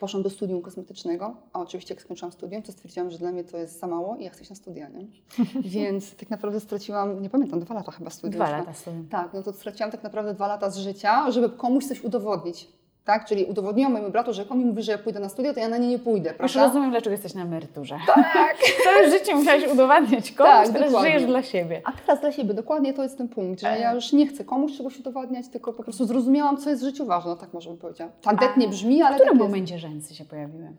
[0.01, 3.57] Poszłam do studium kosmetycznego, a oczywiście jak skończyłam studium, to stwierdziłam, że dla mnie to
[3.57, 5.07] jest za mało i ja chcę iść na studia, nie?
[5.71, 8.45] Więc tak naprawdę straciłam, nie pamiętam, dwa lata chyba studiów.
[8.45, 9.09] Dwa lata studium.
[9.09, 12.78] Tak, no to straciłam tak naprawdę dwa lata z życia, żeby komuś coś udowodnić.
[13.09, 13.25] Tak?
[13.25, 15.61] Czyli udowodniłam mojemu bratu, że jak on mi mówi, że ja pójdę na studia, to
[15.61, 16.63] ja na nie nie pójdę, Już prawda?
[16.67, 17.99] rozumiem, dlaczego jesteś na emeryturze.
[18.07, 18.57] Tak.
[18.85, 21.11] Całe życie musiałaś udowadniać komuś, Tak, teraz dokładnie.
[21.11, 21.83] żyjesz dla siebie.
[21.85, 23.81] A teraz dla siebie, dokładnie to jest ten punkt, że E.
[23.81, 27.07] ja już nie chcę komuś czegoś udowadniać, tylko po prostu zrozumiałam, co jest w życiu
[27.07, 28.11] ważne, tak może bym powiedziała.
[28.23, 30.73] Tandetnie brzmi, ale W którym tak momencie rzęsy się pojawiły?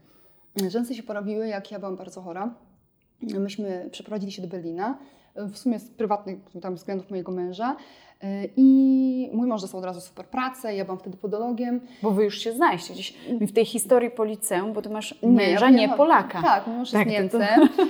[0.69, 2.53] Rzęsy się porobiły, jak ja byłam bardzo chora.
[3.21, 4.97] Myśmy przeprowadzili się do Berlina.
[5.47, 7.75] W sumie z prywatnych tam względów mojego męża.
[8.57, 11.81] I mój mąż dostał od razu super pracę, ja byłam wtedy podologiem.
[12.03, 15.69] Bo wy już się znaliście gdzieś w tej historii po liceum, bo ty masz męża,
[15.69, 16.41] nie, ja nie Polaka.
[16.41, 17.41] Tak, mój mąż jest tak, Niemcem.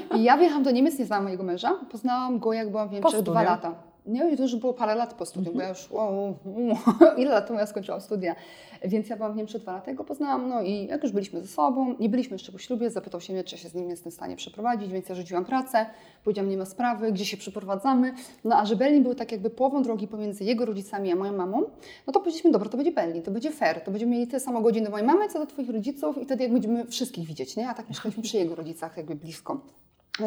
[0.09, 0.17] To...
[0.17, 1.71] I ja wjechałam do Niemiec, nie znałam mojego męża.
[1.91, 3.88] Poznałam go, jak byłam w Niemczech dwa lata.
[4.09, 6.37] Nie, to już było parę lat po studium, bo ja już, wow,
[7.17, 8.35] ile lat temu ja skończyłam studia.
[8.85, 11.47] Więc ja byłam w Niemczech dwa lata, go poznałam, no i jak już byliśmy ze
[11.47, 14.15] sobą, nie byliśmy jeszcze po ślubie, zapytał się mnie, czy się z nim jestem w
[14.15, 15.85] stanie przeprowadzić, więc ja rzuciłam pracę,
[16.23, 18.13] powiedziałam, nie ma sprawy, gdzie się przeprowadzamy.
[18.43, 21.61] No a że Berlin był tak jakby połową drogi pomiędzy jego rodzicami a moją mamą,
[22.07, 24.61] no to powiedzieliśmy, dobra, to będzie Berlin, to będzie fair, to będziemy mieli tyle samo
[24.61, 27.69] godzin do mojej mamy, co do Twoich rodziców i wtedy jak będziemy wszystkich widzieć, nie?
[27.69, 29.61] A tak mieszkaliśmy przy jego rodzicach, jakby blisko.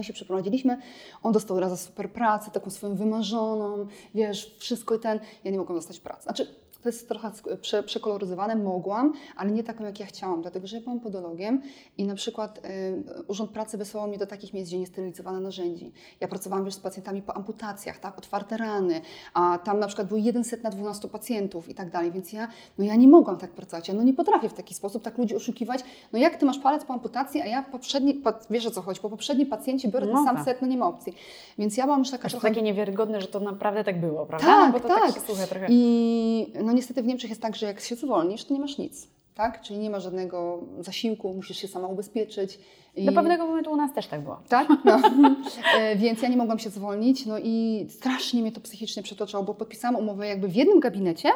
[0.01, 0.79] Się przeprowadziliśmy.
[1.23, 5.21] On dostał raz super pracę, taką swoją wymarzoną, wiesz, wszystko i ten.
[5.45, 6.23] Ja nie mogłam dostać pracy.
[6.23, 10.77] Znaczy, to jest trochę prze, przekoloryzowane, mogłam, ale nie taką, jak ja chciałam, dlatego że
[10.77, 11.63] ja byłam podologiem
[11.99, 15.93] i na przykład y, Urząd Pracy wysłał mnie do takich miejsc, gdzie nie sterylizowane narzędzi.
[16.21, 19.01] Ja pracowałam już z pacjentami po amputacjach, tak, otwarte rany,
[19.35, 22.85] a tam na przykład był 1 na 12 pacjentów i tak dalej, więc ja, no
[22.85, 25.81] ja nie mogłam tak pracować, ja no nie potrafię w taki sposób tak ludzi oszukiwać.
[26.13, 29.01] No jak ty masz palec po amputacji, a ja poprzedni, po, wiesz o co chodzi,
[29.01, 30.45] po poprzednim pacjencie biorę no ten sam tak.
[30.45, 31.15] set, no nie ma opcji.
[31.59, 32.49] Więc ja mam już taka Aż trochę...
[32.49, 34.47] takie niewiarygodne, że to naprawdę tak było, prawda?
[34.47, 35.01] Tak, no bo to tak.
[35.01, 35.67] tak się słucha trochę.
[35.71, 39.09] I no niestety w Niemczech jest tak, że jak się zwolnisz, to nie masz nic.
[39.35, 39.61] Tak?
[39.63, 42.59] Czyli nie ma żadnego zasiłku, musisz się sama ubezpieczyć.
[42.97, 43.07] I...
[43.07, 44.41] Do pewnego momentu u nas też tak było.
[44.49, 44.69] Tak?
[44.85, 45.01] No.
[45.79, 49.55] E, więc ja nie mogłam się zwolnić, no i strasznie mnie to psychicznie przytoczało, bo
[49.55, 51.29] podpisałam umowę jakby w jednym gabinecie,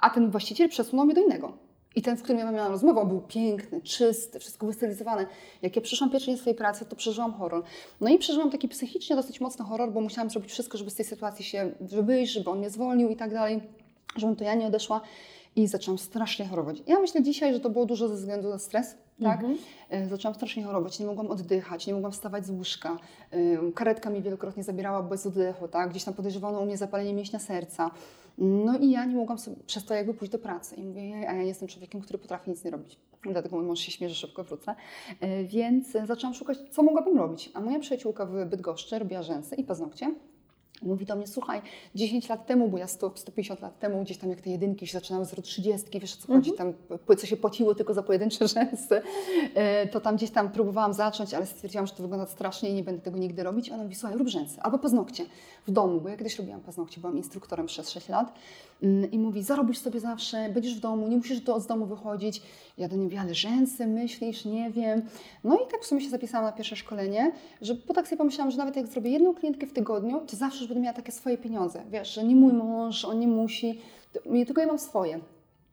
[0.00, 1.52] a ten właściciel przesunął mnie do innego.
[1.96, 5.26] I ten, z którym ja miałam rozmowę, był piękny, czysty, wszystko wystylizowane.
[5.62, 7.62] Jak ja przyszłam pierwszy dzień swojej pracy, to przeżyłam horror.
[8.00, 11.04] No i przeżyłam taki psychicznie dosyć mocny horror, bo musiałam zrobić wszystko, żeby z tej
[11.04, 13.60] sytuacji się wyjść, żeby on mnie zwolnił i tak dalej
[14.18, 15.00] żebym to ja nie odeszła
[15.56, 16.82] i zaczęłam strasznie chorować.
[16.86, 19.40] Ja myślę dzisiaj, że to było dużo ze względu na stres, tak?
[19.40, 19.58] Mhm.
[19.90, 22.98] E, zaczęłam strasznie chorować, nie mogłam oddychać, nie mogłam wstawać z łóżka.
[23.30, 25.90] E, karetka mi wielokrotnie zabierała bez oddechu, tak?
[25.90, 27.90] Gdzieś tam podejrzewano u mnie zapalenie mięśnia serca.
[28.38, 30.76] No i ja nie mogłam sobie przez to jakby pójść do pracy.
[30.76, 32.98] I mówię, a ja jestem człowiekiem, który potrafi nic nie robić.
[33.22, 34.74] Dlatego mój mąż się śmierzy, szybko wrócę.
[35.20, 37.50] E, więc zaczęłam szukać, co mogłabym robić.
[37.54, 40.14] A moja przyjaciółka w Bydgoszczy robiła rzęsy i paznokcie.
[40.82, 41.62] Mówi do mnie, słuchaj,
[41.94, 44.92] 10 lat temu, bo ja 100, 150 lat temu, gdzieś tam jak te jedynki się
[44.92, 46.74] zaczynały z 30, wiesz o co chodzi, mhm.
[46.74, 49.02] tam płyce się pociło tylko za pojedyncze rzęsy,
[49.54, 52.82] e, to tam gdzieś tam próbowałam zacząć, ale stwierdziłam, że to wygląda strasznie i nie
[52.82, 53.70] będę tego nigdy robić.
[53.70, 55.24] Ona mówi, słuchaj, rób rzęsy, albo paznokcie
[55.66, 58.32] w domu, bo ja kiedyś robiłam paznokcie, byłam instruktorem przez 6 lat
[58.82, 62.42] mm, i mówi, zarobisz sobie zawsze, będziesz w domu, nie musisz do, z domu wychodzić.
[62.78, 65.02] Ja do niej mówię, ale rzęsy, myślisz, nie wiem.
[65.44, 68.50] No i tak w sumie się zapisałam na pierwsze szkolenie, że po tak sobie pomyślałam,
[68.50, 71.84] że nawet jak zrobię jedną klientkę w tygodniu, to zawsze będę miała takie swoje pieniądze.
[71.90, 73.80] Wiesz, że nie mój mąż, on nie musi,
[74.46, 75.20] tylko ja mam swoje.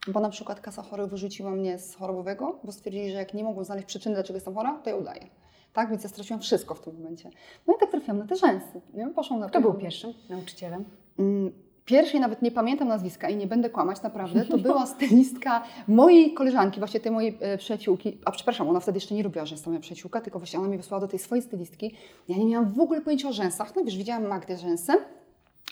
[0.08, 3.64] Bo na przykład kasa chorych wyrzuciła mnie z chorobowego, bo stwierdzili, że jak nie mogą
[3.64, 5.28] znaleźć przyczyny, dlaczego jestem chora, to ja udaję.
[5.74, 7.30] Tak, więc ja straciłam wszystko w tym momencie.
[7.68, 8.82] No i tak trafiłam na te rzęsy.
[8.94, 9.08] Nie?
[9.08, 10.86] Poszłam na Kto był pierwszym nauczycielem?
[11.20, 11.52] Mm,
[11.86, 14.46] pierwszej nawet nie pamiętam nazwiska i nie będę kłamać, naprawdę.
[14.46, 18.18] To była stylistka mojej koleżanki, właśnie tej mojej e, przyjaciółki.
[18.26, 20.78] A przepraszam, ona wtedy jeszcze nie robiła rzęs, to moja przyjaciółka, tylko właśnie ona mnie
[20.78, 21.96] wysłała do tej swojej stylistki.
[22.30, 23.76] Ja nie miałam w ogóle pojęcia o rzęsach.
[23.76, 24.94] No wiesz, widziałam Magdę rzęsy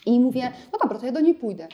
[0.06, 1.68] i mówię, no dobra, to ja do niej pójdę.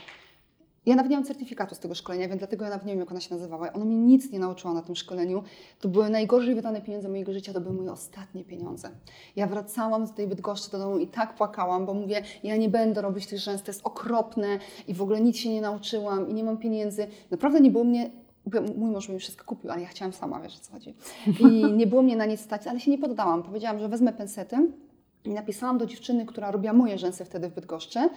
[0.86, 3.12] Ja nawet nie mam certyfikatu z tego szkolenia, więc dlatego ja nawet nie wiem, jak
[3.12, 3.74] ona się nazywała.
[3.74, 5.44] Ona mi nic nie nauczyła na tym szkoleniu.
[5.80, 8.90] To były najgorzej wydane pieniądze mojego życia, to były moje ostatnie pieniądze.
[9.36, 13.02] Ja wracałam z tej Bydgoszczy do domu i tak płakałam, bo mówię, ja nie będę
[13.02, 16.44] robić tych rzęs, to jest okropne i w ogóle nic się nie nauczyłam i nie
[16.44, 17.08] mam pieniędzy.
[17.32, 18.12] Naprawdę nie było mnie
[18.78, 20.96] Mój mąż mi wszystko kupił, ale ja chciałam sama, wiesz o co chodzi.
[21.40, 23.44] I nie było mnie na nic stać, ale się nie poddałam.
[23.44, 24.72] Powiedziałam, że wezmę pensety,
[25.26, 28.10] i napisałam do dziewczyny, która robiła moje rzęsy wtedy w Bydgoszczy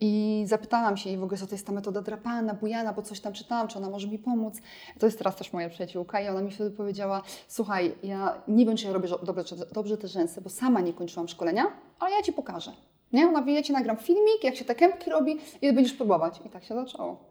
[0.00, 3.20] i zapytałam się jej w ogóle, co to jest ta metoda drapana, bujana, bo coś
[3.20, 4.54] tam czytałam, czy ona może mi pomóc.
[4.98, 8.76] To jest teraz też moja przyjaciółka i ona mi wtedy powiedziała, słuchaj, ja nie wiem,
[8.76, 11.64] czy ja robię dobrze, dobrze te rzęsy, bo sama nie kończyłam szkolenia,
[11.98, 12.72] ale ja Ci pokażę.
[13.12, 13.28] Nie?
[13.28, 16.40] Ona mówi, ja Ci nagram filmik, jak się te kępki robi i będziesz próbować.
[16.46, 17.24] I tak się zaczęło.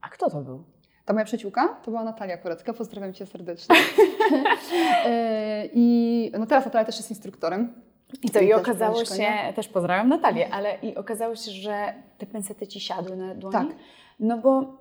[0.00, 0.64] A kto to był?
[1.08, 3.76] Ta moja przyjaciółka to była Natalia Korecka, pozdrawiam Cię serdecznie.
[5.06, 7.72] E, I no teraz Natalia też jest instruktorem.
[8.22, 12.26] I to i, i okazało się, też pozdrawiam Natalię, ale i okazało się, że te
[12.26, 13.52] pensety Ci siadły na dłoni.
[13.52, 13.66] Tak.
[14.20, 14.78] No bo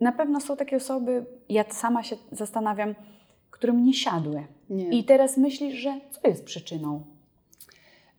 [0.00, 2.94] na pewno są takie osoby, ja sama się zastanawiam,
[3.50, 4.46] którym nie siadły.
[4.70, 4.88] Nie.
[4.88, 7.02] I teraz myślisz, że co jest przyczyną?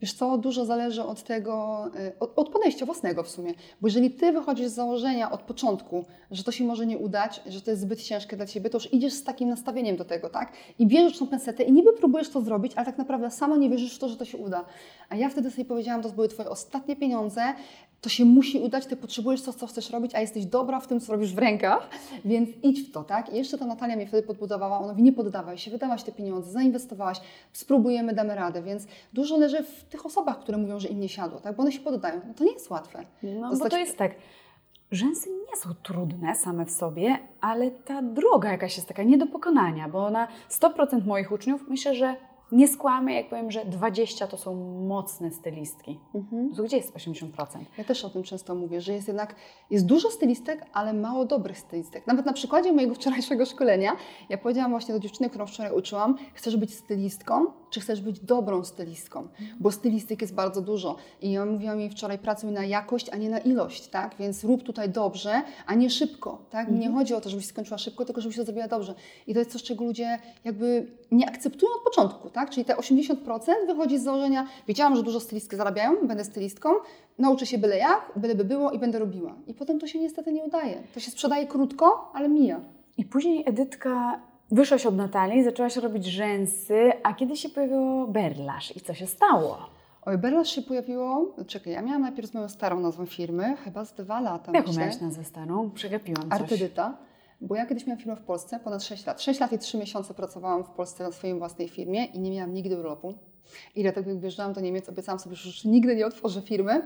[0.01, 3.53] Wiesz co, dużo zależy od tego, y, od, od, podejścia własnego w sumie.
[3.81, 7.61] Bo jeżeli ty wychodzisz z założenia od początku, że to się może nie udać, że
[7.61, 10.53] to jest zbyt ciężkie dla ciebie, to już idziesz z takim nastawieniem do tego, tak?
[10.79, 13.95] I bierzesz tą pensetę i niby próbujesz to zrobić, ale tak naprawdę sama nie wierzysz
[13.95, 14.65] w to, że to się uda.
[15.09, 17.41] A ja wtedy sobie powiedziałam, to były twoje ostatnie pieniądze,
[18.01, 20.99] to się musi udać, ty potrzebujesz to, co chcesz robić, a jesteś dobra w tym,
[20.99, 21.89] co robisz w rękach,
[22.25, 23.33] więc idź w to, tak?
[23.33, 26.51] I jeszcze ta Natalia mnie wtedy podbudowała, ona mówi, nie poddawaj się, wydawałaś te pieniądze,
[26.51, 27.21] zainwestowałaś,
[27.53, 31.39] spróbujemy, damy radę, więc dużo leży w tych osobach, które mówią, że im nie siadło,
[31.39, 31.55] tak?
[31.55, 32.21] Bo one się poddają.
[32.27, 33.05] No to nie jest łatwe.
[33.23, 33.59] No Zostać...
[33.59, 34.11] bo to jest tak,
[34.91, 39.27] Rzęsy nie są trudne same w sobie, ale ta droga jakaś jest taka nie do
[39.27, 42.15] pokonania, bo na 100% moich uczniów myślę, że
[42.51, 44.55] nie skłamię, jak powiem, że 20 to są
[44.87, 45.99] mocne stylistki.
[46.15, 46.49] Mhm.
[46.65, 47.27] Gdzie jest 80%?
[47.77, 49.35] Ja też o tym często mówię, że jest jednak
[49.69, 52.07] jest dużo stylistek, ale mało dobrych stylistek.
[52.07, 53.91] Nawet na przykładzie mojego wczorajszego szkolenia,
[54.29, 58.63] ja powiedziałam właśnie do dziewczyny, którą wczoraj uczyłam, chcesz być stylistką, czy chcesz być dobrą
[58.63, 59.27] stylistką?
[59.59, 60.95] Bo stylistyk jest bardzo dużo.
[61.21, 64.15] I ja mówiłam jej wczoraj, pracuj na jakość, a nie na ilość, tak?
[64.19, 66.61] Więc rób tutaj dobrze, a nie szybko, tak?
[66.61, 66.79] Mhm.
[66.79, 68.95] Nie chodzi o to, żebyś skończyła szybko, tylko żebyś to zrobiła dobrze.
[69.27, 72.49] I to jest coś, czego ludzie jakby nie akceptują od początku, tak?
[72.49, 73.15] Czyli te 80%
[73.67, 76.69] wychodzi z założenia, wiedziałam, że dużo stylistki zarabiają, będę stylistką,
[77.17, 79.35] nauczę się byle jak, byleby było i będę robiła.
[79.47, 80.83] I potem to się niestety nie udaje.
[80.93, 82.61] To się sprzedaje krótko, ale mija.
[82.97, 84.21] I później Edytka
[84.51, 89.57] wyszłaś od Natalii, zaczęłaś robić rzęsy, a kiedy się pojawiło berlasz i co się stało?
[90.01, 94.21] Oj, berlasz się pojawiło, czekaj, ja miałam najpierw moją starą nazwę firmy, chyba z dwa
[94.21, 94.51] lata.
[94.55, 95.71] Jaką miałaś nazwę starą?
[95.71, 96.41] Przegapiłam coś.
[96.41, 96.97] Artedyta.
[97.41, 99.21] Bo ja kiedyś miałam firmę w Polsce, ponad 6 lat.
[99.21, 102.53] 6 lat i 3 miesiące pracowałam w Polsce na swojej własnej firmie i nie miałam
[102.53, 103.13] nigdy urlopu.
[103.75, 106.81] I dlatego jak wyjeżdżałam do Niemiec, obiecałam sobie, że już nigdy nie otworzę firmy,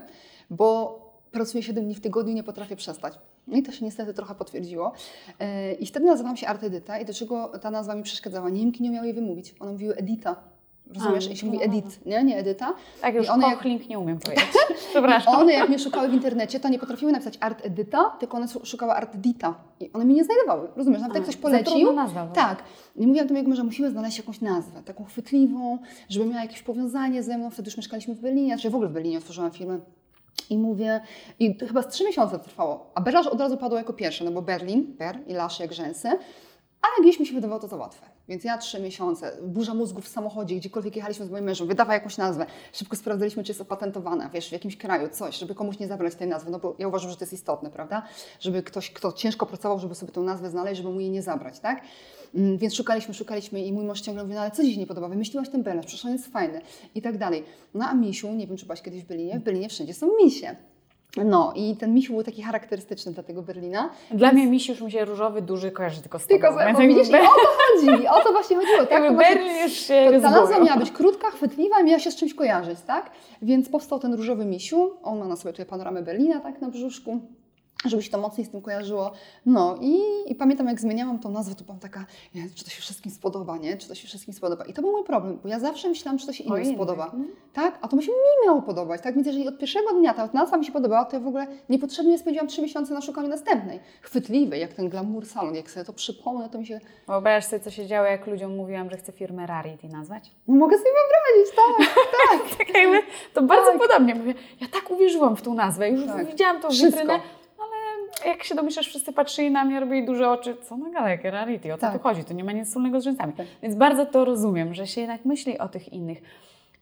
[0.50, 0.98] bo
[1.32, 3.18] pracuję 7 dni w tygodniu i nie potrafię przestać.
[3.46, 4.92] No I to się niestety trochę potwierdziło.
[5.40, 8.50] E, I wtedy nazywałam się Artedyta i do czego ta nazwa mi przeszkadzała?
[8.50, 9.54] Niemki nie umiały jej wymówić.
[9.60, 10.36] One mówiły Edita.
[10.94, 11.30] Rozumiesz?
[11.30, 12.24] I się mówi Edit, nie?
[12.24, 12.74] Nie Edyta.
[13.00, 13.88] Tak, już I one jak...
[13.88, 14.46] nie umiem powiedzieć.
[14.90, 15.34] Przepraszam.
[15.34, 18.92] one jak mnie szukały w internecie, to nie potrafiły napisać Art Edyta, tylko one szukały
[18.92, 19.54] Art Dita.
[19.80, 20.68] I one mnie nie znajdowały.
[20.76, 21.00] Rozumiesz?
[21.00, 21.92] Nawet jak ktoś polecił.
[21.92, 22.62] Nazwa, tak.
[22.96, 25.78] I mówiłam do mojego że musimy znaleźć jakąś nazwę, taką chwytliwą,
[26.08, 27.50] żeby miała jakieś powiązanie ze mną.
[27.50, 29.78] Wtedy już mieszkaliśmy w Berlinie, czy w ogóle w Berlinie otworzyłam firmę.
[30.50, 31.00] I mówię,
[31.38, 32.90] i chyba z trzy miesiące trwało.
[32.94, 36.08] A Berlaż od razu padło jako pierwsze, no bo Berlin, Ber i Lasz jak rzęsy.
[36.82, 38.13] Ale gdzieś mi się wydawało to za łatwe.
[38.28, 42.16] Więc ja trzy miesiące, burza mózgów w samochodzie, gdziekolwiek jechaliśmy z moim mężem, wydawaj jakąś
[42.16, 42.46] nazwę.
[42.72, 46.28] Szybko sprawdzaliśmy, czy jest opatentowana, wiesz, w jakimś kraju, coś, żeby komuś nie zabrać tej
[46.28, 48.02] nazwy, no bo ja uważam, że to jest istotne, prawda?
[48.40, 51.58] Żeby ktoś, kto ciężko pracował, żeby sobie tę nazwę znaleźć, żeby mu jej nie zabrać,
[51.58, 51.80] tak?
[52.34, 54.86] Mm, więc szukaliśmy, szukaliśmy i mój mąż ciągle mówi, no ale co Ci się nie
[54.86, 55.08] podoba?
[55.08, 56.60] Wymyśliłaś ten belasz, przecież on jest fajny
[56.94, 57.44] i tak dalej.
[57.74, 60.56] No a misiu, nie wiem, czy byłaś kiedyś w Berlinie, w Berlinie wszędzie są misie.
[61.16, 63.90] No i ten misiu był taki charakterystyczny dla tego Berlina.
[64.10, 64.40] Dla Więc...
[64.40, 67.18] mnie misiu już mi się różowy, duży kojarzy tylko z Tylko z widzisz, i o
[67.18, 68.86] to chodzi, o to właśnie chodziło.
[68.86, 69.08] Tak?
[69.08, 72.16] To Berlin już się to, Ta nazwa miała być krótka, chwytliwa i miała się z
[72.16, 73.10] czymś kojarzyć, tak?
[73.42, 77.20] Więc powstał ten różowy misiu, on ma na sobie tutaj panoramę Berlina, tak, na brzuszku
[77.88, 79.12] żeby się to mocniej z tym kojarzyło.
[79.46, 82.06] No i, i, pamiętam, jak zmieniałam tą nazwę, to byłam taka,
[82.54, 83.76] czy to się wszystkim spodoba, nie?
[83.76, 84.64] Czy to się wszystkim spodoba?
[84.64, 87.04] I to był mój problem, bo ja zawsze myślałam, że to się innym spodoba.
[87.04, 87.26] Mhm.
[87.52, 87.78] Tak?
[87.82, 89.14] A to mi się mi miało podobać, tak?
[89.14, 92.18] Więc jeżeli od pierwszego dnia ta nazwa mi się podobała, to ja w ogóle niepotrzebnie
[92.18, 93.80] spędziłam trzy miesiące na szukaniu następnej.
[94.02, 95.54] Chwytliwej, jak ten glamour salon.
[95.54, 96.80] Jak sobie to przypomnę, to mi się...
[97.06, 100.30] Wyobraź sobie, co się działo, jak ludziom mówiłam, że chcę firmę Rarity nazwać?
[100.48, 101.86] No mogę sobie wyobrazić, tak,
[102.30, 102.48] tak.
[102.58, 102.98] tak jakby,
[103.34, 103.80] to bardzo tak.
[103.80, 104.14] podobnie.
[104.14, 106.26] Mówię, ja tak uwierzyłam w tą nazwę, już tak.
[106.26, 106.90] widziałam tą Wszystko.
[106.90, 107.20] witrynę
[108.26, 110.56] jak się domyślasz, wszyscy patrzyli na mnie, robili duże oczy.
[110.62, 111.92] Co na galę, jakie rarity, o co tak.
[111.92, 112.24] tu chodzi?
[112.24, 113.32] To nie ma nic wspólnego z rzęsami.
[113.32, 113.46] Tak.
[113.62, 116.22] Więc bardzo to rozumiem, że się jednak myśli o tych innych.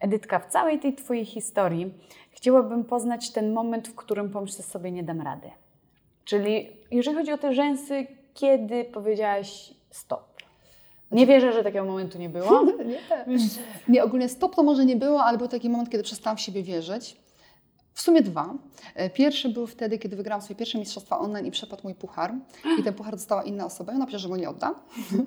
[0.00, 1.94] Edytka, w całej tej Twojej historii
[2.30, 5.50] chciałabym poznać ten moment, w którym pomyślę sobie, nie dam rady.
[6.24, 10.32] Czyli jeżeli chodzi o te rzęsy, kiedy powiedziałaś stop?
[11.12, 12.64] Nie wierzę, że takiego momentu nie było.
[13.26, 13.38] nie,
[13.88, 16.62] nie, ogólnie stop to może nie było, ale był taki moment, kiedy przestałam w siebie
[16.62, 17.16] wierzyć.
[17.94, 18.54] W sumie dwa.
[18.94, 22.34] E, pierwszy był wtedy, kiedy wygrałam swoje pierwsze mistrzostwa online i przepadł mój puchar.
[22.78, 24.74] I ten puchar dostała inna osoba i ona powiedziała, że go nie odda.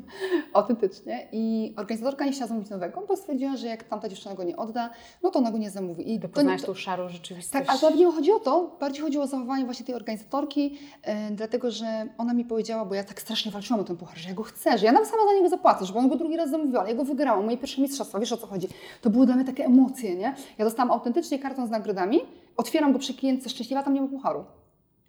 [0.53, 1.27] Autentycznie.
[1.31, 4.89] I organizatorka nie chciała zamówić nowego, bo stwierdziła, że jak tamta dziewczyna go nie odda,
[5.23, 6.13] no to ona go nie zamówi.
[6.13, 7.67] I to nie, to, tą szarą rzeczywistość.
[7.67, 8.77] Tak, ale nie chodzi o to.
[8.79, 13.03] Bardziej chodziło o zachowanie właśnie tej organizatorki, e, dlatego że ona mi powiedziała, bo ja
[13.03, 15.33] tak strasznie walczyłam o ten puchar, że ja go chcę, że ja nawet sama za
[15.33, 18.19] niego zapłacę, żeby on go drugi raz zamówiła, ale ja go wygrałam, moje pierwsze mistrzostwa,
[18.19, 18.67] wiesz o co chodzi.
[19.01, 20.35] To były dla mnie takie emocje, nie?
[20.57, 22.21] Ja dostałam autentycznie kartę z nagrodami,
[22.57, 24.45] otwieram go przy klientce szczęśliwa, tam nie ma pucharu.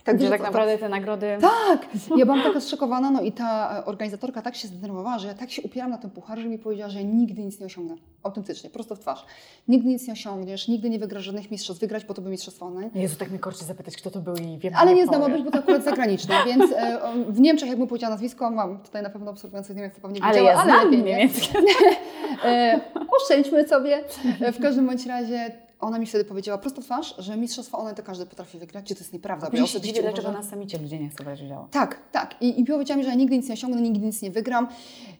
[0.07, 1.39] Tak, że tak naprawdę te nagrody...
[1.41, 1.87] Tak!
[2.17, 5.51] Ja byłam taka zszokowana, no i ta e, organizatorka tak się zdenerwowała, że ja tak
[5.51, 7.97] się upieram na tym pucharze, że mi powiedziała, że nigdy nic nie osiągnę.
[8.23, 9.25] Autentycznie, prosto w twarz.
[9.69, 11.81] Nigdy nic nie osiągniesz, nigdy nie wygrasz żadnych mistrzostw.
[11.81, 12.91] Wygrać po to by mistrzostwo online.
[12.95, 15.51] Jezu, tak mi korci zapytać, kto to był i wiem, Ale nie znam, być, bo
[15.51, 19.73] to akurat zagraniczne, więc e, w Niemczech, jakbym powiedziała nazwisko, mam tutaj na pewno obserwujące
[19.73, 21.59] z Niemiec, to pewnie ale ja ale lepiej niemieckie.
[22.45, 22.81] e,
[23.11, 24.05] oszczędźmy sobie.
[24.53, 28.27] W każdym bądź razie ona mi wtedy powiedziała prosto twarz, że mistrzostwo one to każdy
[28.27, 29.51] potrafi wygrać, gdzie to jest nieprawda.
[29.51, 31.67] Bo ja się dziwię, dlaczego na samicie ludzie nie chcą brać udziału.
[31.71, 32.43] Tak, tak.
[32.43, 34.69] I, i powiedziała mi, że ja nigdy nic nie osiągnę, nigdy nic nie wygram.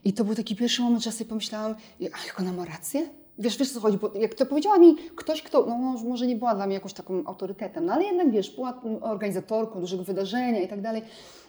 [0.05, 3.09] I to był taki pierwszy moment, że ja sobie pomyślałam, jak ona ma rację?
[3.39, 6.55] Wiesz, wiesz co chodzi, bo jak to powiedziała mi ktoś, kto, no może nie była
[6.55, 10.81] dla mnie jakąś taką autorytetem, no ale jednak wiesz, była organizatorką dużego wydarzenia i tak
[10.81, 11.03] dalej.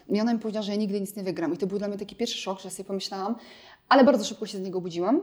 [0.08, 1.54] I ona mi powiedziała, że ja nigdy nic nie wygram.
[1.54, 3.34] I to był dla mnie taki pierwszy szok, że sobie pomyślałam,
[3.88, 5.20] ale bardzo szybko się z niego budziłam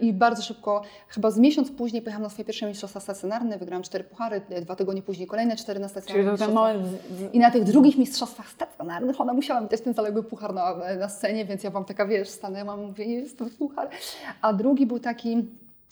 [0.00, 4.04] i bardzo szybko, chyba z miesiąc później pojechałam na swoje pierwsze mistrzostwa stacjonarne, wygrałam cztery
[4.04, 6.40] puchary, dwa tygodnie później kolejne cztery na stacjonarnych
[7.18, 7.32] Czyli.
[7.32, 11.44] I na tych drugich mistrzostwach stacjonarnych ona musiała mieć ten zaległy puchar na, na scenie,
[11.44, 13.88] więc ja wam taka, wiesz, stanęłam, mówię, jest to puchar.
[14.42, 15.48] A drugi był taki,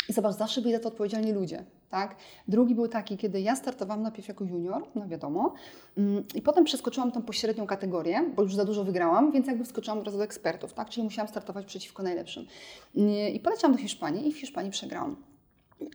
[0.08, 1.64] i zobacz, zawsze byli za to odpowiedzialni ludzie.
[1.90, 2.16] Tak?
[2.48, 5.54] Drugi był taki, kiedy ja startowałam najpierw jako junior, no wiadomo,
[5.98, 9.98] mm, i potem przeskoczyłam tą pośrednią kategorię, bo już za dużo wygrałam, więc jakby wskoczyłam
[9.98, 10.88] od razu do ekspertów, tak?
[10.88, 12.46] czyli musiałam startować przeciwko najlepszym.
[13.34, 15.29] I poleciałam do Hiszpanii i w Hiszpanii przegrałam.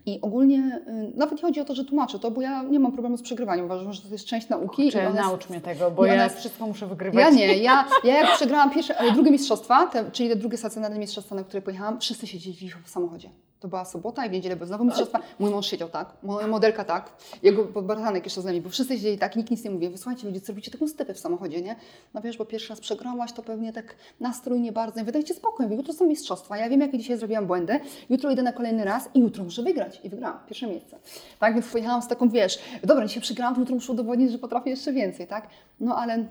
[0.06, 2.92] I ogólnie y, nawet nie chodzi o to, że tłumaczę to, bo ja nie mam
[2.92, 3.66] problemu z przegrywaniem.
[3.66, 4.92] Uważam, że to jest część nauki.
[4.92, 7.24] Czy naucz jest, mnie tego, bo ja jest, wszystko muszę wygrywać.
[7.24, 7.58] Ja nie.
[7.58, 11.44] Ja, ja jak przegrałam pierwsze, ale drugie mistrzostwa, te, czyli te drugie stacjonarne mistrzostwa, na
[11.44, 13.30] które pojechałam, wszyscy siedzieli w samochodzie.
[13.60, 15.20] To była sobota i w niedzielę były znowu mistrzostwa.
[15.40, 19.18] Mój mąż siedział tak, moja modelka tak, jego bratanek jeszcze z nami, bo wszyscy siedzieli
[19.18, 19.90] tak, nikt nic nie mówi.
[19.90, 21.76] Wysłuchajcie ludzie, co robicie taką stypę w samochodzie, nie?
[22.14, 25.06] No wiesz, bo pierwszy raz przegrałaś, to pewnie tak nastrój nie bardzo.
[25.06, 26.58] Wydajcie spokój, jutro są mistrzostwa.
[26.58, 27.80] Ja wiem, jakie dzisiaj zrobiłam błędy.
[28.10, 29.75] Jutro idę na kolejny raz i jutro muszę wygrać.
[30.04, 30.98] I wygrałam pierwsze miejsce.
[31.40, 34.94] Tak, więc pojechałam z taką, wiesz, dobra, dzisiaj przegrałam, jutro muszę udowodnić, że potrafię jeszcze
[34.94, 35.48] więcej, tak?
[35.80, 36.26] No ale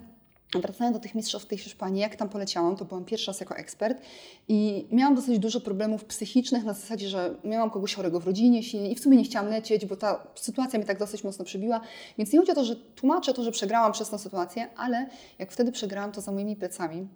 [0.61, 3.57] Wracając do tych mistrzostw w tej Hiszpanii, jak tam poleciałam, to byłam pierwszy raz jako
[3.57, 4.03] ekspert
[4.49, 8.95] i miałam dosyć dużo problemów psychicznych na zasadzie, że miałam kogoś chorego w rodzinie i
[8.95, 11.81] w sumie nie chciałam lecieć, bo ta sytuacja mnie tak dosyć mocno przybiła.
[12.19, 15.07] Więc nie chodzi o to, że tłumaczę to, że przegrałam przez tę sytuację, ale
[15.39, 17.09] jak wtedy przegrałam, to za moimi plecami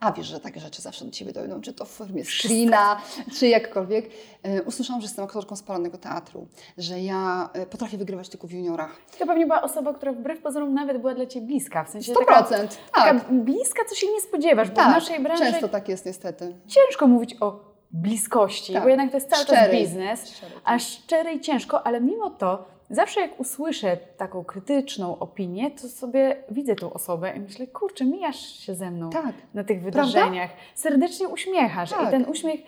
[0.00, 3.00] a wiesz, że takie rzeczy zawsze do Ciebie dojdą, czy to w formie screena,
[3.38, 4.10] czy jakkolwiek.
[4.42, 6.46] E, usłyszałam, że jestem aktorką spalonego teatru,
[6.78, 8.96] że ja e, potrafię wygrywać tylko w juniorach.
[9.18, 12.18] To pewnie była osoba, która wbrew pozorom nawet była dla Ciebie bliska, w sensie 100%,
[12.18, 12.68] taka, tak.
[12.92, 16.54] taka bliska, co się nie spodziewasz, bo tak, w naszej branży często tak jest niestety.
[16.66, 18.82] Ciężko mówić o bliskości, tak.
[18.82, 22.73] bo jednak to jest cały czas biznes, szczery, a szczery i ciężko, ale mimo to
[22.90, 28.58] zawsze jak usłyszę taką krytyczną opinię, to sobie widzę tą osobę i myślę, kurczę, mijasz
[28.58, 29.34] się ze mną tak.
[29.54, 30.50] na tych wydarzeniach.
[30.50, 30.72] Prawda?
[30.74, 32.08] Serdecznie uśmiechasz tak.
[32.08, 32.60] i ten uśmiech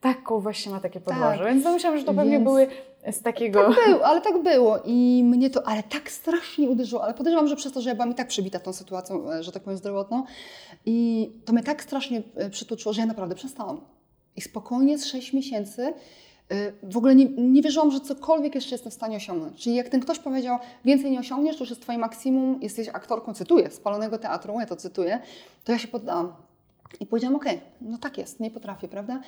[0.00, 1.38] taką właśnie ma takie podłoże.
[1.38, 1.46] Tak.
[1.46, 2.44] Więc domyślam, że to pewnie Więc...
[2.44, 2.66] były
[3.10, 3.74] z takiego...
[3.74, 7.56] Tak było, ale tak było i mnie to, ale tak strasznie uderzyło, ale podejrzewam, że
[7.56, 10.24] przez to, że ja byłam i tak przybita tą sytuacją, e, że tak powiem, zdrowotną
[10.86, 13.80] i to mnie tak strasznie e, przytuczyło, że ja naprawdę przestałam.
[14.36, 15.92] I spokojnie z 6 miesięcy
[16.82, 19.62] w ogóle nie, nie wierzyłam, że cokolwiek jeszcze jestem w stanie osiągnąć.
[19.62, 23.34] Czyli jak ten ktoś powiedział, więcej nie osiągniesz, to już jest Twoje maksimum, jesteś aktorką,
[23.34, 25.20] cytuję, spalonego teatru, ja to cytuję,
[25.64, 26.32] to ja się poddałam.
[27.00, 29.20] I powiedziałam, okej, okay, no tak jest, nie potrafię, prawda?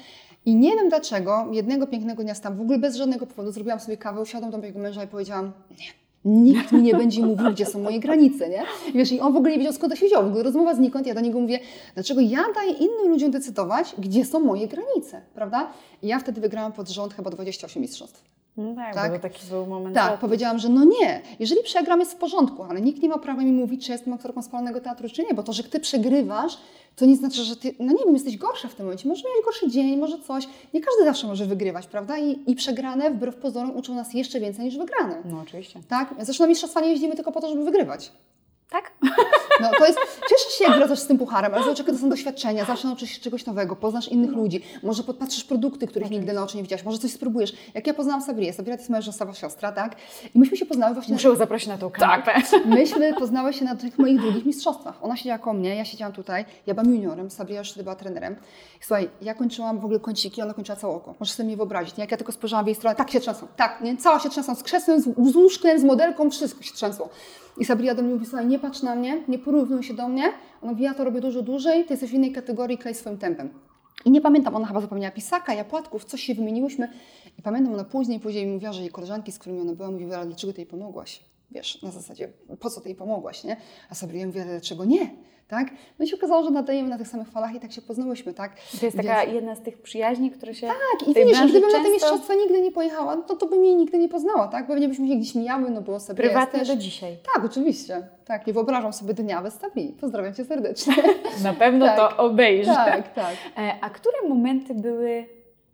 [0.47, 3.97] I nie wiem dlaczego, jednego pięknego dnia tam w ogóle bez żadnego powodu zrobiłam sobie
[3.97, 7.83] kawę, usiadłam do mojego męża i powiedziałam, nie, Nikt mi nie będzie mówił, gdzie są
[7.83, 8.63] moje granice, nie?
[8.89, 10.25] I wiesz, i on w ogóle nie wiedział, skąd to się wziął.
[10.25, 11.59] W ogóle rozmowa znikąd, ja do niego mówię,
[11.95, 15.71] dlaczego ja daję innym ludziom decydować, gdzie są moje granice, prawda?
[16.03, 18.25] I ja wtedy wygrałam pod rząd chyba 28 mistrzostw.
[18.57, 19.23] No tak, tak?
[19.23, 19.95] taki był moment.
[19.95, 23.43] Tak, powiedziałam, że no nie, jeżeli przegram jest w porządku, ale nikt nie ma prawa
[23.43, 26.59] mi mówić, czy jestem aktorką spalonego teatru, czy nie, bo to, że ty przegrywasz,
[26.97, 29.45] to nie znaczy, że ty, no nie wiem, jesteś gorsza w tym momencie, może mieć
[29.45, 30.49] gorszy dzień, może coś.
[30.75, 32.19] Nie każdy zawsze może wygrywać, prawda?
[32.19, 35.23] I, i przegrane wbrew pozorom uczą nas jeszcze więcej niż wygrane.
[35.25, 35.81] No oczywiście.
[35.89, 36.15] Tak?
[36.21, 38.13] Zresztą na mistrzostwa nie jeździmy tylko po to, żeby wygrywać.
[38.71, 38.93] Tak?
[39.61, 42.65] No to jest, cieszę się, jak wracasz z tym pucharem, ale zobacz, to są doświadczenia,
[42.65, 44.37] zawsze nauczysz się czegoś nowego, poznasz innych no.
[44.37, 46.21] ludzi, może podpatrzysz produkty, których Oczywiście.
[46.21, 47.53] nigdy na oczy nie widziałaś, może coś spróbujesz.
[47.75, 49.97] Jak ja poznałam Sabrię, Sabria to jest moja żona siostra, tak?
[50.35, 51.15] I myśmy się poznały właśnie...
[51.15, 52.33] Muszę ją zaprosić na tą kanapę.
[52.51, 52.67] Tak.
[52.67, 55.05] Myśmy poznały się na tych moich drugich mistrzostwach.
[55.05, 58.37] Ona siedziała koło mnie, ja siedziałam tutaj, ja byłam juniorem, Sabria już wtedy była trenerem.
[58.81, 61.15] I słuchaj, ja kończyłam w ogóle kąciki, ona kończyła całe oko.
[61.21, 62.01] Możesz sobie mnie wyobrazić, nie?
[62.01, 63.97] Jak ja tylko spojrzałam w jej stronę, tak się trzęsą, tak, nie?
[63.97, 67.09] Cała się trzęsą, z krzesłem, z, z łóżkiem, z modelką, wszystko się trzęsło.
[67.59, 70.33] I Sabria do mnie mówi, słuchaj, nie patrz na mnie, nie porównuj się do mnie.
[70.63, 73.51] Ona mówi, ja to robię dużo dłużej, ty jesteś w innej kategorii, klej swoim tempem.
[74.05, 76.89] I nie pamiętam, ona chyba zapomniała pisaka, ja płatków, coś się wymieniłyśmy.
[77.39, 80.53] I pamiętam, ona później, później mówiła, że jej koleżanki, z którymi ona była, mówiła, dlaczego
[80.53, 81.32] ty jej pomogłaś?
[81.53, 82.29] Wiesz, na zasadzie,
[82.61, 83.57] po co ty jej pomogłaś, nie?
[83.91, 85.11] A Sabria mówi, dlaczego nie?
[85.53, 85.69] tak?
[85.99, 88.53] No i się okazało, że nadajemy na tych samych falach i tak się poznałyśmy, tak?
[88.81, 91.79] To jest taka jedna z tych przyjaźni, które się Tak, i widzisz, gdybym często...
[91.79, 94.67] na te mistrzostwa nigdy nie pojechała, no to bym jej nigdy nie poznała, tak?
[94.67, 96.69] Pewnie byśmy się gdzieś mijały, no było sobie Prywatnie też...
[96.69, 97.17] do dzisiaj.
[97.35, 98.09] Tak, oczywiście.
[98.25, 99.59] Tak, nie wyobrażam sobie dnia bez.
[100.01, 100.95] Pozdrawiam Cię serdecznie.
[101.43, 101.97] Na pewno tak.
[101.97, 102.75] to obejrzę.
[102.75, 103.35] Tak, tak.
[103.59, 105.27] E, a które momenty były,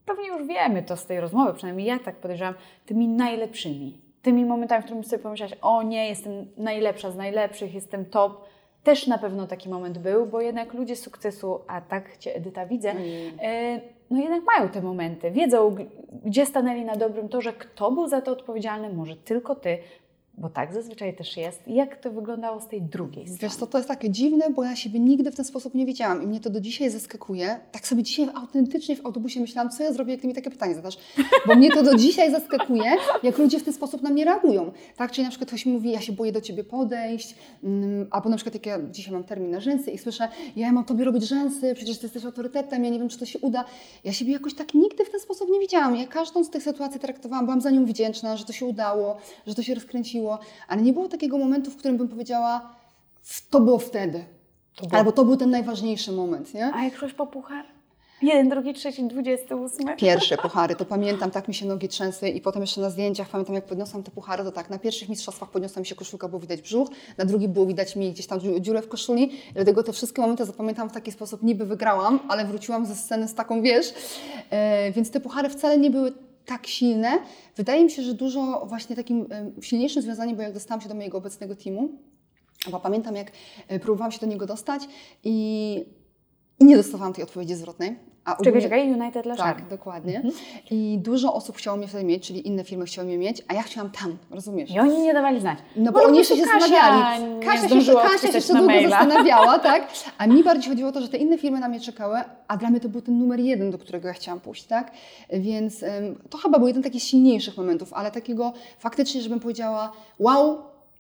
[0.07, 2.55] pewnie już wiemy to z tej rozmowy, przynajmniej ja tak podejrzewam,
[2.87, 4.08] tymi najlepszymi?
[4.23, 8.45] Tymi momentami, w których sobie pomyślałaś, o nie, jestem najlepsza z najlepszych, jestem top,
[8.83, 12.91] też na pewno taki moment był, bo jednak ludzie sukcesu, a tak Cię Edyta widzę,
[12.91, 13.05] mm.
[13.43, 15.31] E, no jednak mają te momenty.
[15.31, 15.77] Wiedzą,
[16.25, 19.79] gdzie stanęli na dobrym torze, kto był za to odpowiedzialny, może tylko Ty.
[20.41, 21.63] Bo tak zazwyczaj też jest.
[21.67, 23.39] Jak to wyglądało z tej drugiej strony?
[23.43, 26.23] Wiesz co, to jest takie dziwne, bo ja siebie nigdy w ten sposób nie widziałam
[26.23, 27.61] i mnie to do dzisiaj zaskakuje.
[27.73, 30.75] Tak sobie dzisiaj autentycznie w autobusie myślałam, co ja zrobię, jak ty mi takie pytanie
[30.75, 30.99] zadasz.
[31.47, 32.91] Bo mnie to do dzisiaj zaskakuje,
[33.23, 34.73] jak ludzie w ten sposób na mnie reagują.
[34.97, 37.35] Tak, czyli na przykład ktoś mówi, ja się boję do ciebie podejść,
[37.65, 40.85] mm, albo na przykład jak ja dzisiaj mam termin na rzęsy i słyszę, ja mam
[40.85, 43.65] tobie robić rzęsy, przecież ty jesteś autorytetem, ja nie wiem, czy to się uda.
[44.05, 45.97] Ja siebie jakoś tak nigdy w ten sposób nie widziałam.
[45.97, 49.17] Ja każdą z tych sytuacji traktowałam, byłam za nią wdzięczna, że to się udało,
[49.47, 50.28] że to się rozkręciło,
[50.69, 52.75] ale nie było takiego momentu, w którym bym powiedziała,
[53.51, 54.25] to było wtedy.
[54.77, 56.71] To było- Albo to był ten najważniejszy moment, nie?
[56.75, 57.65] A jak szłeś po puchar?
[58.23, 59.97] Jeden, drugi, trzeci, dwudziesty ósmy.
[59.97, 63.55] Pierwsze puchary, to pamiętam, tak mi się nogi trzęsły i potem jeszcze na zdjęciach pamiętam,
[63.55, 66.63] jak podniosłam te puchary, to tak, na pierwszych mistrzostwach podniosła mi się koszulka, było widać
[66.63, 70.23] brzuch, na drugim było widać mi gdzieś tam dziu- dziurę w koszuli, dlatego te wszystkie
[70.23, 73.95] momenty zapamiętam w taki sposób, niby wygrałam, ale wróciłam ze sceny z taką, wiesz,
[74.51, 76.13] e, więc te puchary wcale nie były
[76.49, 77.19] tak silne.
[77.57, 79.27] Wydaje mi się, że dużo właśnie takim
[79.63, 81.89] silniejszym związaniem, bo jak dostałam się do mojego obecnego teamu,
[82.71, 83.33] bo pamiętam, jak
[83.69, 84.83] e, próbowałam się do niego dostać
[85.25, 85.85] i,
[86.61, 87.97] i nie dostawałam tej odpowiedzi zwrotnej.
[88.29, 90.17] A Czekaj, ogólnie- czekaj, United La tak, dokładnie.
[90.17, 90.35] Mhm.
[90.71, 93.63] I dużo osób chciało mnie wtedy mieć, czyli inne firmy chciały mnie mieć, a ja
[93.63, 94.71] chciałam tam, rozumiesz?
[94.71, 95.59] I oni nie dawali znać.
[95.77, 97.25] No bo Może oni jeszcze się Kasia zastanawiali.
[97.47, 98.91] Kasia się, Kasia się jeszcze długo maila.
[98.91, 99.89] zastanawiała, tak?
[100.19, 102.19] A mi bardziej chodziło o to, że te inne firmy na mnie czekały,
[102.49, 104.91] a dla mnie to był ten numer jeden, do którego ja chciałam pójść, tak?
[105.33, 105.85] Więc
[106.31, 110.59] to chyba był jeden takich silniejszych momentów, ale takiego faktycznie, żebym powiedziała, wow,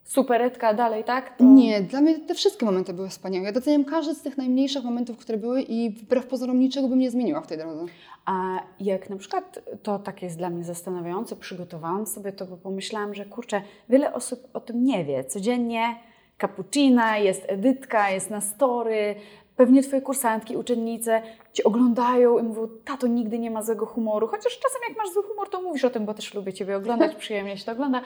[0.09, 1.37] Superetka dalej, tak?
[1.37, 1.45] To...
[1.45, 3.47] nie, dla mnie te wszystkie momenty były wspaniałe.
[3.47, 7.11] Ja doceniam każdy z tych najmniejszych momentów, które były i wbrew pozorom niczego bym nie
[7.11, 7.85] zmieniła w tej drodze.
[8.25, 13.15] A jak na przykład to tak jest dla mnie zastanawiające, przygotowałam sobie to, bo pomyślałam,
[13.15, 15.25] że kurczę, wiele osób o tym nie wie.
[15.25, 15.97] Codziennie
[16.41, 19.15] cappuccina, jest Edytka, jest na story,
[19.57, 24.27] pewnie Twoje kursantki, uczennice Cię oglądają i mówią, tato nigdy nie ma złego humoru.
[24.27, 27.15] Chociaż czasem jak masz zły humor, to mówisz o tym, bo też lubię Ciebie oglądać,
[27.25, 28.03] przyjemnie się to ogląda.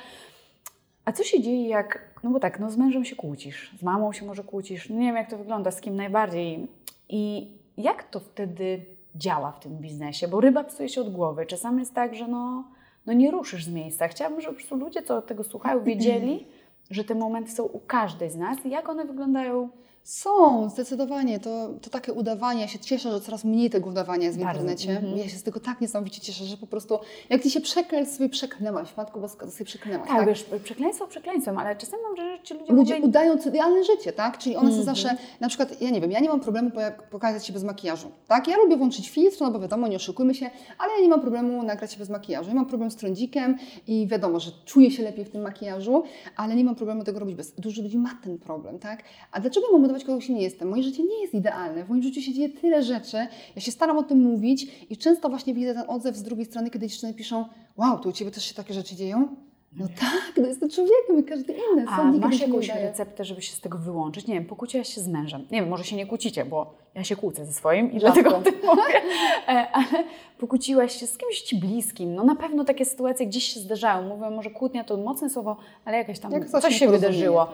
[1.04, 4.12] A co się dzieje jak, no bo tak, no z mężem się kłócisz, z mamą
[4.12, 6.68] się może kłócisz, no nie wiem jak to wygląda, z kim najbardziej.
[7.08, 8.80] I jak to wtedy
[9.14, 10.28] działa w tym biznesie?
[10.28, 11.46] Bo ryba psuje się od głowy.
[11.46, 12.64] Czasami jest tak, że no,
[13.06, 14.08] no nie ruszysz z miejsca.
[14.08, 16.46] Chciałabym, żeby po prostu ludzie, co tego słuchają, wiedzieli,
[16.90, 19.68] że te momenty są u każdej z nas i jak one wyglądają
[20.04, 21.40] Są, zdecydowanie.
[21.40, 22.60] To, to takie udawanie.
[22.60, 24.90] Ja się cieszę, że coraz mniej tego udawania jest w Bardzo, internecie.
[24.96, 25.18] mhm.
[25.18, 26.98] Ja się z tego tak niesamowicie cieszę, że po prostu
[27.30, 28.96] jak Ty się przeklęć, sobie przeklęłaś.
[28.96, 30.08] Matko Boska, to sobie przeklęłaś.
[30.08, 33.48] Tak, Tak, wiesz, przekleństwo przekleństwem, ale czasami mam wrażenie, że ci ludzie, Ludzie udają co
[33.48, 34.38] idealne życie, tak?
[34.38, 34.80] Czyli one Mhm.
[34.86, 37.64] są zawsze, na przykład, ja nie wiem, ja nie mam problemu po- pokazać się bez
[37.64, 38.48] makijażu, tak?
[38.48, 41.62] Ja lubię włączyć filtr, no bo wiadomo, nie oszukujmy się, ale ja nie mam problemu
[41.62, 42.48] nagrać się bez makijażu.
[42.48, 46.02] Ja mam problem z trądzikiem i wiadomo, że czuję się lepiej w tym makijażu,
[46.36, 47.52] ale nie mam problemu tego robić bez.
[47.52, 49.02] Dużo ludzi ma ten problem, tak?
[49.32, 50.68] A dlaczego mam udawać kogoś nie jestem?
[50.68, 53.16] Moje życie nie jest idealne, w moim życiu się dzieje tyle rzeczy,
[53.56, 56.70] ja się staram o tym mówić i często właśnie widzę ten odzew z drugiej strony,
[56.70, 57.44] kiedy dziewczyny piszą,
[57.76, 59.28] wow, to u Ciebie też się takie rzeczy dzieją?
[59.76, 61.84] No tak, no jestem człowiekiem i każdy inny.
[61.88, 64.26] A masz jakąś receptę, żeby się z tego wyłączyć?
[64.26, 65.46] Nie wiem, pokłóciłaś się z mężem.
[65.50, 68.22] Nie wiem, może się nie kłócicie, bo ja się kłócę ze swoim i Rzadko.
[68.22, 68.82] dlatego o tym mówię.
[69.48, 70.04] E, Ale
[70.38, 72.14] pokłóciłaś się z kimś ci bliskim.
[72.14, 74.08] No na pewno takie sytuacje gdzieś się zdarzają.
[74.08, 77.48] Mówię, może kłótnia to mocne słowo, ale jakieś tam Jak coś coś się wydarzyło.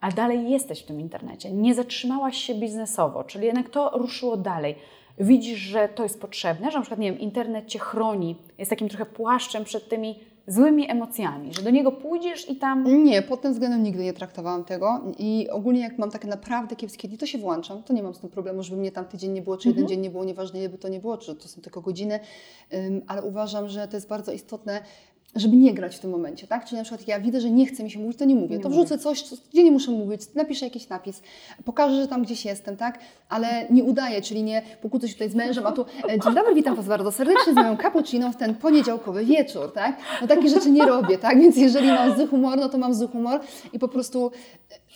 [0.00, 1.50] A dalej jesteś w tym internecie.
[1.50, 4.74] Nie zatrzymałaś się biznesowo, czyli jednak to ruszyło dalej.
[5.18, 8.88] Widzisz, że to jest potrzebne, że na przykład, nie wiem, internet cię chroni, jest takim
[8.88, 13.52] trochę płaszczem przed tymi złymi emocjami, że do niego pójdziesz i tam Nie, pod tym
[13.52, 17.38] względem nigdy nie traktowałam tego i ogólnie jak mam takie naprawdę kiepskie dni, to się
[17.38, 17.82] włączam.
[17.82, 20.00] To nie mam z tym problemu, żeby mnie tam tydzień nie było, czy jeden dzień
[20.00, 22.20] nie było, nieważne ile by to nie było, czy to są tylko godziny,
[22.74, 24.80] Ym, ale uważam, że to jest bardzo istotne,
[25.36, 26.64] żeby nie grać w tym momencie, tak?
[26.64, 28.56] Czyli na przykład ja widzę, że nie chce mi się mówić, to nie mówię.
[28.56, 28.80] Nie to mówię.
[28.80, 31.22] wrzucę coś, co- gdzie nie muszę mówić, napiszę jakiś napis,
[31.64, 32.98] pokażę, że tam gdzieś jestem, tak?
[33.28, 36.54] Ale nie udaję, czyli nie pokłócę się tutaj z mężem, a tu e, dzień dobry,
[36.54, 39.96] witam Was bardzo serdecznie z moją cappuccino w ten poniedziałkowy wieczór, tak?
[40.20, 41.40] No takie rzeczy nie robię, tak?
[41.40, 43.40] Więc jeżeli mam zły humor, no to mam zły humor
[43.72, 44.30] i po prostu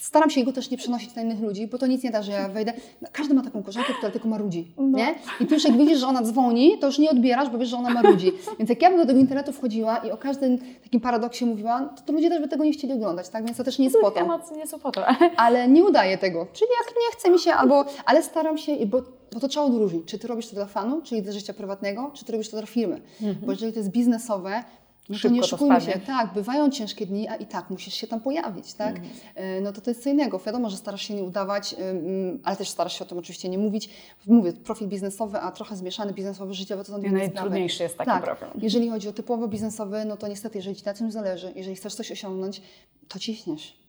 [0.01, 2.33] staram się jego też nie przenosić na innych ludzi, bo to nic nie da, że
[2.33, 2.73] ja wejdę.
[3.13, 4.99] Każdy ma taką koleżankę, która tylko marudzi, No.
[4.99, 5.15] nie?
[5.41, 7.77] I ty już jak widzisz, że ona dzwoni, to już nie odbierasz, bo wiesz, że
[7.77, 8.33] ona marudzi.
[8.59, 12.03] Więc jak ja bym do tego internetu wchodziła i o każdym takim paradoksie mówiła, to,
[12.03, 13.45] to ludzie też by tego nie chcieli oglądać, tak?
[13.45, 14.39] Więc to też nie jest po to.
[14.57, 15.05] nie są po to.
[15.37, 16.47] Ale nie udaję tego.
[16.53, 19.03] Czyli jak nie chce mi się, albo, ale staram się, bo,
[19.35, 20.05] bo to trzeba odróżnić.
[20.07, 22.67] Czy ty robisz to dla fanu, czyli dla życia prywatnego, czy ty robisz to dla
[22.67, 23.01] firmy.
[23.47, 24.65] Bo jeżeli to jest biznesowe,
[25.09, 26.01] no to nie to oszukujmy się.
[26.07, 28.97] Tak, bywają ciężkie dni, a i tak musisz się tam pojawić, tak?
[29.35, 30.39] E, No to to jest co innego.
[30.39, 33.59] Wiadomo, że starasz się nie udawać, ym, ale też starasz się o tym oczywiście nie
[33.59, 33.91] mówić.
[34.27, 37.25] Mówię, profil biznesowy, a trochę zmieszany biznesowy, życiowy, to są dwie sprawy.
[37.25, 38.49] Najtrudniejszy jest taki Tak, profil.
[38.59, 41.95] jeżeli chodzi o typowo biznesowy, no to niestety, jeżeli Ci na czymś zależy, jeżeli chcesz
[41.95, 42.63] coś osiągnąć,
[43.09, 43.81] to ciśniesz.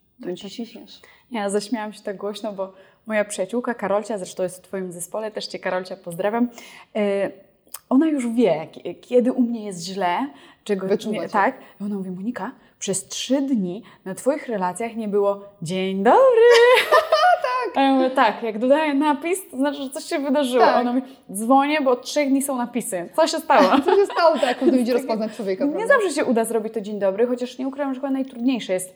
[0.41, 0.99] To ciśniesz.
[1.31, 2.73] Ja zaśmiałam się tak głośno, bo
[3.05, 6.49] moja przyjaciółka Karolcia, zresztą jest w Twoim zespole, też Cię Karolcia pozdrawiam,
[6.95, 7.31] e,
[7.89, 8.67] ona już wie,
[9.01, 10.27] kiedy u mnie jest źle,
[10.63, 11.55] czego nie, tak.
[11.81, 16.51] I ona mówi, Monika, przez trzy dni na Twoich relacjach nie było dzień dobry.
[17.41, 17.77] tak.
[17.77, 20.65] A ja mówię, tak, jak dodaję napis, to znaczy, że coś się wydarzyło.
[20.65, 20.81] Tak.
[20.81, 23.09] Ona mówi, dzwonię, bo od trzech dni są napisy.
[23.15, 23.69] Co się stało?
[23.85, 25.87] Co się stało, tak, jak idzie rozpoznać człowieka, Nie prawda?
[25.87, 28.93] zawsze się uda zrobić to dzień dobry, chociaż nie ukrywam, że chyba najtrudniejsze jest,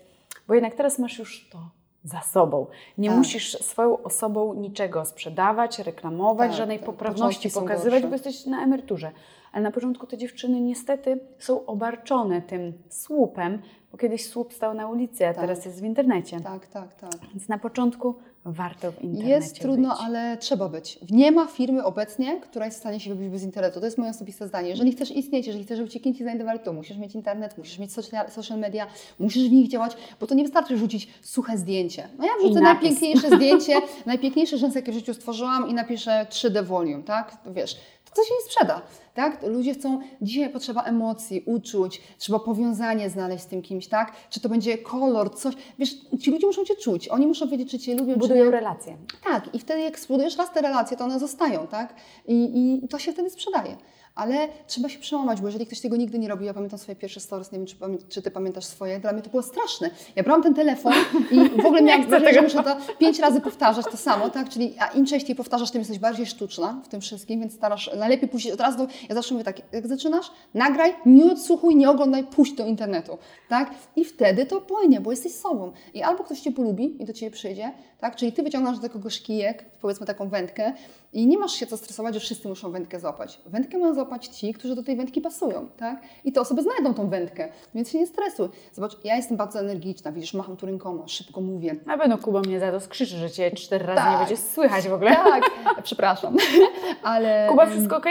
[0.47, 1.57] bo jednak teraz masz już to
[2.06, 2.66] za sobą.
[2.97, 3.18] Nie Tak.
[3.18, 6.86] musisz swoją osobą niczego sprzedawać, reklamować, Tak, żadnej tak.
[6.86, 8.08] poprawności pokazywać, gorsze.
[8.08, 9.12] bo jesteś na emeryturze.
[9.51, 14.88] Ale na początku te dziewczyny niestety są obarczone tym słupem, bo kiedyś słup stał na
[14.88, 15.41] ulicy, a Tak.
[15.41, 16.41] teraz jest w internecie.
[16.41, 17.12] Tak, tak, tak.
[17.34, 19.97] Więc na początku warto w internecie Jest trudno, być.
[20.01, 20.99] ale trzeba być.
[21.09, 23.79] Nie ma firmy obecnie, która jest w stanie się wybić bez internetu.
[23.79, 24.69] To jest moje osobiste zdanie.
[24.69, 27.91] Jeżeli chcesz istnieć, jeżeli chcesz, żeby ci klienci znajdowali, to musisz mieć internet, musisz mieć
[28.29, 28.87] social, media,
[29.19, 32.07] musisz w nich działać, bo to nie wystarczy rzucić suche zdjęcie.
[32.17, 33.73] No ja wrzucę najpiękniejsze zdjęcie,
[34.05, 37.37] najpiękniejsze rzęsy, jakie w życiu stworzyłam i napiszę 3D volume, tak?
[37.45, 37.77] Wiesz,
[38.16, 38.82] to się nie sprzeda.
[39.13, 39.43] Tak?
[39.47, 44.11] Ludzie chcą, dzisiaj potrzeba emocji, uczuć, trzeba powiązanie znaleźć z tym kimś, tak?
[44.30, 45.55] Czy to będzie kolor, coś.
[45.80, 48.51] Wiesz, ci ludzie muszą Cię czuć, oni muszą wiedzieć, czy Cię lubią, czy Budują nie.
[48.51, 48.97] relacje.
[49.24, 51.95] Tak, i wtedy jak zbudujesz raz te relacje, to one zostają, tak?
[52.28, 53.78] I, I to się wtedy sprzedaje.
[54.16, 57.20] Ale trzeba się przełamać, bo jeżeli ktoś tego nigdy nie robił, ja pamiętam swoje pierwsze
[57.20, 57.76] stories, nie wiem, czy,
[58.09, 59.89] czy ty pamiętasz swoje, dla mnie to było straszne.
[60.16, 60.93] Ja brałam ten telefon
[61.32, 64.49] i w ogóle miałam wrażenie, że muszę to pięć razy powtarzać to samo, tak?
[64.49, 68.30] Czyli a im częściej powtarzasz, tym jesteś bardziej sztuczna w tym wszystkim, więc starasz, najlepiej
[68.30, 72.53] puścić od razu, ja zawsze mówię tak, jak zaczynasz, nagraj, nie odsłuchuj, nie oglądaj, puść
[72.53, 73.18] do internetu,
[73.49, 73.72] tak?
[73.95, 75.72] I wtedy to płynie, bo jesteś sobą.
[75.93, 78.16] I albo ktoś Cię polubi i do Ciebie przyjdzie, tak?
[78.16, 80.74] Czyli Ty wyciągasz do kogoś kijek, powiedzmy taką wędkę
[81.13, 83.41] i nie masz się co stresować, że wszyscy muszą wędkę złapać.
[83.45, 86.01] Wędkę mają złapać ci, którzy do tej wędki pasują, tak?
[86.24, 88.49] I te osoby znajdą tą wędkę, więc się nie stresuj.
[88.74, 91.76] Zobacz, ja jestem bardzo energiczna, widzisz, macham tu rękoma, szybko mówię.
[91.86, 94.20] Na pewno Kuba mnie za to skrzyczy, że Cię cztery razy nie Tak.
[94.20, 95.16] będzie słychać w ogóle.
[95.16, 95.51] Tak,
[95.84, 96.38] przepraszam,
[97.03, 97.47] ale...
[97.49, 98.06] Kuba, wszystko ok?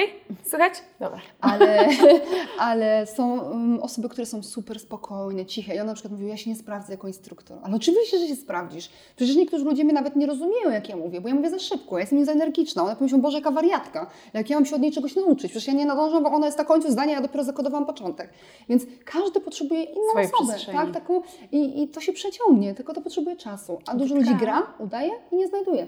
[0.47, 0.75] Słychać?
[1.01, 1.21] Dobra.
[1.41, 1.89] ale,
[2.59, 5.75] ale są um, osoby, które są super spokojne, ciche.
[5.75, 7.59] I ona na przykład mówi, ja się nie sprawdzę jako instruktor.
[7.63, 8.91] Ale oczywiście, że się sprawdzisz.
[9.17, 11.97] Przecież niektórzy ludzie mnie nawet nie rozumieją, jak ja mówię, bo ja mówię za szybko,
[11.97, 12.83] ja jestem za energiczna.
[12.83, 14.11] One pomyślą, Boże, jaka wariatka.
[14.35, 15.51] Jak ja mam się od niej czegoś nauczyć?
[15.51, 18.31] Przecież ja nie nadążam, bo ona jest na końcu zdania, ja dopiero zakodowałam początek.
[18.69, 20.73] Więc każdy potrzebuje inną Swojej osobę.
[20.73, 21.23] Tak, taką,
[21.53, 23.79] i, I to się przeciągnie, tylko to potrzebuje czasu.
[23.87, 25.87] A dużo ludzi gra, udaje i nie znajduje.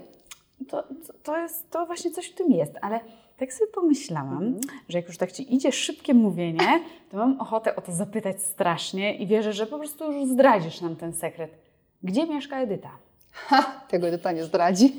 [0.67, 2.99] To, to, to jest, to właśnie coś w tym jest, ale
[3.37, 4.59] tak sobie pomyślałam, Mhm.
[4.89, 6.79] że jak już tak Ci idzie szybkie mówienie,
[7.11, 10.95] to mam ochotę o to zapytać strasznie i wierzę, że po prostu już zdradzisz nam
[10.95, 11.51] ten sekret.
[12.03, 12.89] Gdzie mieszka Edyta?
[13.31, 14.95] Ha, tego Edyta nie zdradzi.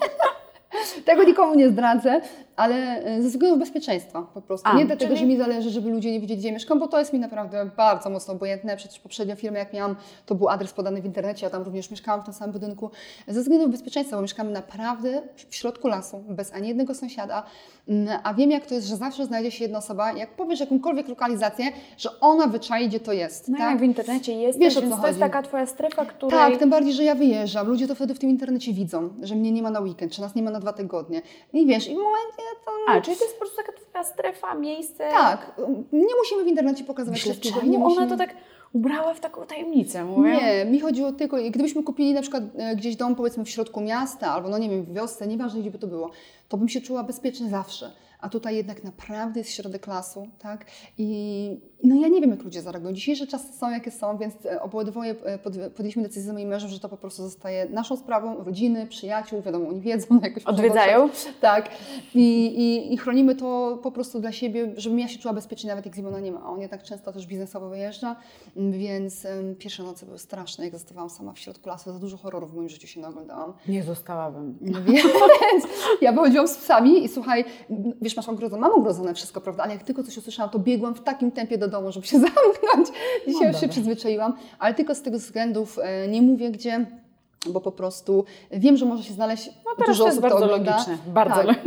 [1.05, 2.20] tego nikomu nie zdradzę,
[2.59, 4.69] ale e, ze względów bezpieczeństwa po prostu.
[4.69, 6.99] A, nie dlatego, czyli- że mi zależy, żeby ludzie nie wiedzieli, gdzie mieszkam, bo to
[6.99, 8.77] jest mi naprawdę bardzo mocno obojętne.
[8.77, 9.97] Przecież poprzednia firma, jak miałam,
[10.27, 12.91] to był adres podany w internecie, ja tam również mieszkałam w tym samym budynku.
[13.29, 17.43] Ze względów bezpieczeństwa, bo mieszkamy naprawdę w środku lasu, bez ani jednego sąsiada,
[17.89, 21.09] Mm, a wiem, jak to jest, że zawsze znajdzie się jedna osoba, jak powiesz jakąkolwiek
[21.09, 21.65] lokalizację,
[21.99, 23.49] że ona wyczai, gdzie to jest.
[23.49, 23.71] No tak?
[23.71, 26.39] jak w internecie jest, Wiesz, więc to jest taka Twoja strefa, której...
[26.39, 27.67] Tak, tym bardziej, że ja wyjeżdżam.
[27.67, 30.35] Ludzie to wtedy w tym internecie widzą, że mnie nie ma na weekend, czy nas
[30.35, 31.23] nie ma na dwa tygodnie.
[31.53, 32.70] I wiesz, i w momencie to...
[32.92, 35.11] A, czyli to jest po prostu taka Twoja strefa, miejsce...
[35.11, 35.61] Tak,
[35.92, 37.61] nie musimy w internecie pokazywać Myślę, wszystkiego.
[37.61, 38.09] czemu nie ona musimy...
[38.09, 38.34] to tak
[38.72, 40.36] ubrała w taką tajemnicę, mówię?
[40.36, 44.32] Nie, mi chodziło tylko, gdybyśmy kupili na przykład e, gdzieś dom powiedzmy w środku miasta,
[44.32, 46.11] albo no nie wiem, w wiosce, nieważne gdzie by to było,
[46.49, 47.92] to bym się czuła bezpiecznie zawsze.
[48.21, 50.66] A tutaj jednak naprawdę jest środek lasu, tak?
[50.99, 52.95] I no ja nie wiem, jak ludzie zareagują.
[52.95, 56.71] Dzisiejsze czasy są, jakie są, więc e, obydwoje e, pod, podjęliśmy decyzję z moim mężem,
[56.71, 61.09] że to po prostu zostaje naszą sprawą, rodziny, przyjaciół, wiadomo, oni wiedzą, no jakoś Odwiedzają?
[61.41, 61.71] Tak.
[62.14, 65.87] I, i, I chronimy to po prostu dla siebie, żebym ja się czuła bezpiecznie, nawet
[65.87, 66.41] jak Zimona nie ma.
[66.41, 68.16] A on jednak często też biznesowo wyjeżdża,
[68.57, 71.93] więc em, pierwsze noce były straszne, jak zostawałam sama w środku lasu.
[71.93, 73.53] Za dużo horrorów w moim życiu się naoglądałam.
[73.69, 74.59] Nie zostałabym.
[74.61, 75.64] No Więc
[76.03, 77.45] ja wychodziłam z psami i słuchaj,
[78.09, 81.01] wiesz, masz ogrodzone, mam ogrodzone wszystko, prawda, ale jak tylko coś usłyszałam, to biegłam w
[81.01, 82.89] takim tempie do domu, żeby się zamknąć.
[83.27, 86.87] Dzisiaj No już się przyzwyczaiłam, ale tylko z tych względów e, nie mówię gdzie,
[87.51, 90.71] bo po prostu wiem, że może się znaleźć No dużo to osób bardzo ogląda.
[90.73, 90.99] logiczne.
[91.07, 91.59] Bardzo Tak.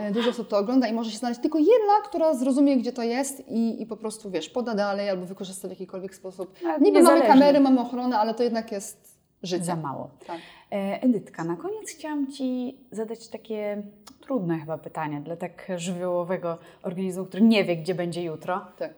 [0.00, 3.02] E, Dużo osób to ogląda i może się znaleźć tylko jedna, która zrozumie, gdzie to
[3.02, 6.52] jest i, i po prostu, wiesz, poda dalej albo wykorzysta w jakikolwiek sposób.
[6.80, 9.64] Niby mamy kamery, mamy ochronę, ale to jednak jest życie.
[9.64, 10.10] Za mało.
[10.26, 10.40] Tak.
[10.72, 13.82] E, Edytka, na koniec chciałam Ci zadać takie
[14.20, 18.66] trudne chyba pytanie dla tak żywiołowego organizmu, który nie wie, gdzie będzie jutro.
[18.78, 18.94] tak.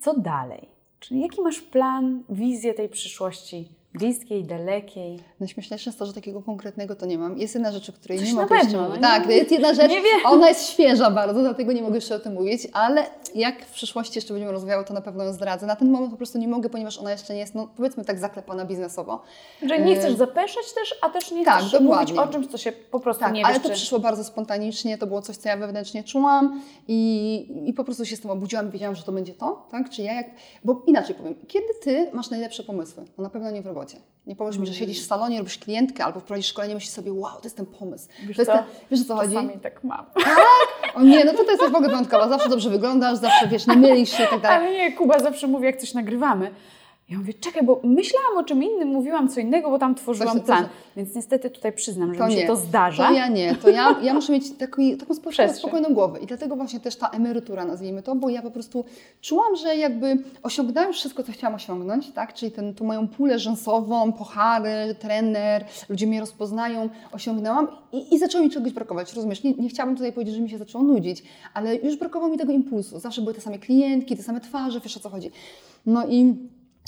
[0.00, 0.68] Co dalej?
[1.00, 5.18] Czyli jaki masz plan, wizję tej przyszłości Bliskiej, dalekiej.
[5.40, 7.38] Najśmieszniejsze jest to, że takiego konkretnego to nie mam.
[7.38, 9.00] Jest jedna rzecz, o której Coś nie mogę jeszcze pewno, mówić.
[9.02, 10.20] no Tak, jest jedna rzecz, nie wiem.
[10.24, 14.18] ona jest świeża bardzo, dlatego nie mogę jeszcze o tym mówić, ale jak w przyszłości
[14.18, 15.66] jeszcze będziemy rozwijały, to na pewno ją zdradzę.
[15.66, 18.18] Na ten moment po prostu nie mogę, ponieważ ona jeszcze nie jest, no powiedzmy tak
[18.18, 19.22] zaklepana biznesowo.
[19.62, 22.20] Że nie chcesz zapeszać też, a też nie tak, chcesz mówić dokładnie.
[22.22, 23.74] o czymś, co się po prostu Tak, nie ale wiesz, to czy...
[23.74, 28.16] przyszło bardzo spontanicznie, to było coś, co ja wewnętrznie czułam i, i po prostu się
[28.16, 29.90] z tym obudziłam i wiedziałam, że to będzie to, tak?
[29.90, 30.26] Czy ja jak...
[30.64, 33.04] Bo inaczej powiem, kiedy Ty masz najlepsze pomysły?
[33.18, 33.79] No na pewno nie w robocie.
[34.26, 34.78] Nie powiesz mi, że Mm.
[34.80, 38.08] siedzisz w salonie, robisz klientkę albo prowadzisz szkolenie, myślisz sobie, wow, to jest ten pomysł.
[38.26, 38.56] Wiesz to jest co?
[38.58, 39.34] ten, wiesz o co chodzi?
[39.34, 40.06] Czasami tak mam.
[40.94, 43.76] O nie, no to, to jesteś w ogóle wyjątkowa, zawsze dobrze wyglądasz, zawsze wiesz, nie
[43.76, 44.58] mylisz się i tak dalej.
[44.66, 46.50] Ale nie, Kuba zawsze mówi, jak coś nagrywamy.
[47.10, 50.46] Ja mówię, czekaj, bo myślałam o czym innym, mówiłam co innego, bo tam tworzyłam Coś-
[50.46, 50.64] plan.
[50.64, 52.46] coś- Więc niestety tutaj przyznam, że To mi się nie.
[52.46, 53.06] to zdarza.
[53.08, 56.56] To ja nie, to ja, ja muszę mieć taki, taką spokojną, spokojną głowę i dlatego
[56.56, 58.84] właśnie też ta emerytura, nazwijmy to, bo ja po prostu
[59.20, 62.34] czułam, że jakby osiągnęłam wszystko, co chciałam osiągnąć, tak?
[62.34, 68.44] czyli ten, tą moją pulę rzęsową, pochary, trener, ludzie mnie rozpoznają, osiągnęłam i, i zaczęło
[68.44, 69.42] mi czegoś brakować, rozumiesz?
[69.44, 71.22] Nie, nie chciałabym tutaj powiedzieć, że mi się zaczęło nudzić,
[71.54, 74.96] ale już brakowało mi tego impulsu, zawsze były te same klientki, te same twarze, wiesz
[74.96, 75.30] o co chodzi.
[75.86, 76.34] No i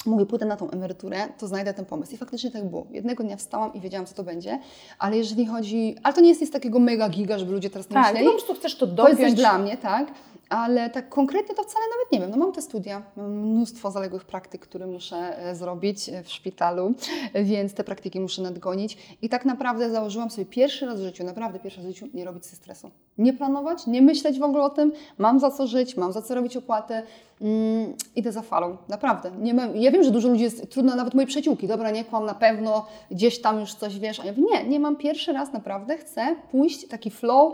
[0.07, 2.15] mówię, pójdę na tą emeryturę, to znajdę ten pomysł.
[2.15, 2.87] I faktycznie tak było.
[2.91, 4.59] Jednego dnia wstałam i wiedziałam, co to będzie,
[4.99, 5.97] ale jeżeli chodzi...
[6.03, 8.27] Ale to nie jest nic takiego mega giga, żeby ludzie teraz nie Tak, myśleli.
[8.27, 9.39] po prostu chcesz to To jest dopiąć.
[9.39, 10.13] dla mnie, tak?
[10.53, 12.31] Ale tak konkretnie to wcale nawet nie wiem.
[12.31, 16.95] No mam te studia, mam mnóstwo zaległych praktyk, które muszę e, zrobić e, w szpitalu,
[17.45, 19.17] więc te praktyki muszę nadgonić.
[19.23, 22.25] I tak naprawdę założyłam sobie pierwszy raz w życiu, naprawdę pierwszy raz w życiu, nie
[22.25, 22.91] robić sobie stresu.
[23.19, 26.35] Nie planować, nie myśleć w ogóle o tym, mam za co żyć, mam za co
[26.35, 27.03] robić opłatę,
[27.41, 29.31] mm, idę za falą, naprawdę.
[29.39, 32.25] Nie mam, ja wiem, że dużo ludzi jest, trudno, nawet moje przyjaciółki, dobra, nie kłam,
[32.25, 35.53] na pewno gdzieś tam już coś wiesz, a ja mówię, nie, nie mam pierwszy raz,
[35.53, 37.53] naprawdę chcę pójść taki flow,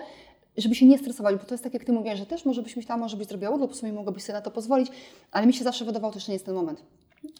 [0.58, 2.76] żeby się nie stresować, bo to jest tak, jak Ty mówiłaś, że też może byś
[2.76, 4.88] myślała, może byś zrobiła urlop, w sumie mogłabyś sobie na to pozwolić,
[5.32, 6.82] ale mi się zawsze wydawało, to jeszcze nie jest ten moment.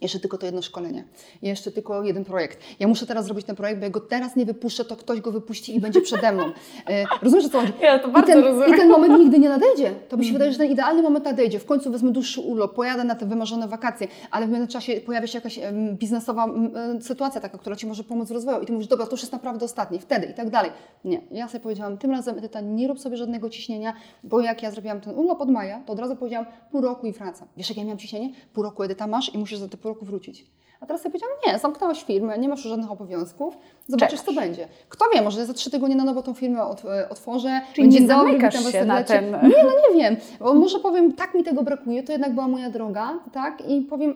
[0.01, 1.05] Jeszcze tylko to jedno szkolenie,
[1.43, 2.59] jeszcze tylko jeden projekt.
[2.81, 5.33] Ja muszę teraz zrobić ten projekt, bo jak go teraz nie wypuszczę, to ktoś go
[5.33, 6.45] wypuści i będzie przede mną.
[6.89, 7.73] E, rozumiesz, o co chodzi?
[7.83, 8.75] Ja to I bardzo ten, rozumiem.
[8.75, 9.95] I ten moment nigdy nie nadejdzie.
[10.09, 11.59] To mi się wydaje, że ten idealny moment nadejdzie.
[11.59, 15.39] W końcu wezmę dłuższy urlop, pojadę na te wymarzone wakacje, ale w międzyczasie pojawia się
[15.39, 15.61] jakaś
[15.93, 19.13] biznesowa em, sytuacja taka, która Ci może pomóc w rozwoju i Ty mówisz, dobra, to
[19.13, 20.71] już jest naprawdę ostatni, wtedy i tak dalej.
[21.05, 23.93] Nie, ja sobie powiedziałam, tym razem Edyta, nie rób sobie żadnego ciśnienia,
[24.25, 27.13] bo jak ja zrobiłam ten urlop od maja, to od razu powiedziałam, pół roku i
[27.13, 27.49] wracam.
[27.57, 28.31] Wiesz, jak ja miałam ciśnienie?
[28.53, 30.47] Pół roku Edyta masz i musisz za te pół roku wrócić.
[30.81, 33.59] A teraz sobie powiedziałam, nie, zamknęłaś firmę, nie masz już żadnych obowiązków,
[33.89, 34.45] zobaczysz, co Czekasz.
[34.45, 34.69] będzie.
[34.89, 37.61] Kto wie, może za trzy tygodnie na nowo tą firmę e, otworzę.
[37.73, 40.79] Czyli będzie nie dobry, zamykasz was się na ten- Nie, no nie wiem, bo może
[40.79, 44.15] powiem, tak mi tego brakuje, to jednak była moja droga, tak, i powiem,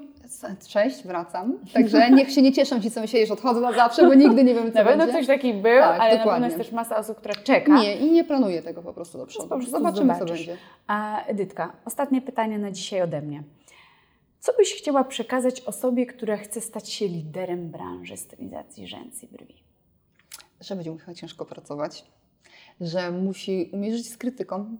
[0.68, 1.58] cześć, wracam.
[1.74, 4.54] Także niech się nie cieszą ci, co myśleli, że odchodzę na zawsze, bo nigdy nie
[4.54, 5.12] wiem, co Na pewno będzie.
[5.12, 6.46] ktoś taki był, Tak, ale na pewno dokładnie.
[6.46, 7.78] jest też masa osób, która czeka.
[7.80, 9.48] Nie, i nie planuję tego po prostu do przodu.
[9.48, 10.46] po prostu Zobaczymy, co zobaczysz.
[10.46, 10.62] będzie.
[10.86, 13.42] A Edytka, ostatnie pytanie na dzisiaj ode mnie.
[14.42, 19.62] Co byś chciała przekazać osobie, która chce stać się liderem branży stylizacji rzęs i brwi?
[20.60, 22.04] że będzie musiała ciężko pracować,
[22.80, 24.76] że musi umieć żyć z krytyką.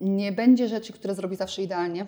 [0.00, 2.06] Nie będzie rzeczy, które zrobi zawsze idealnie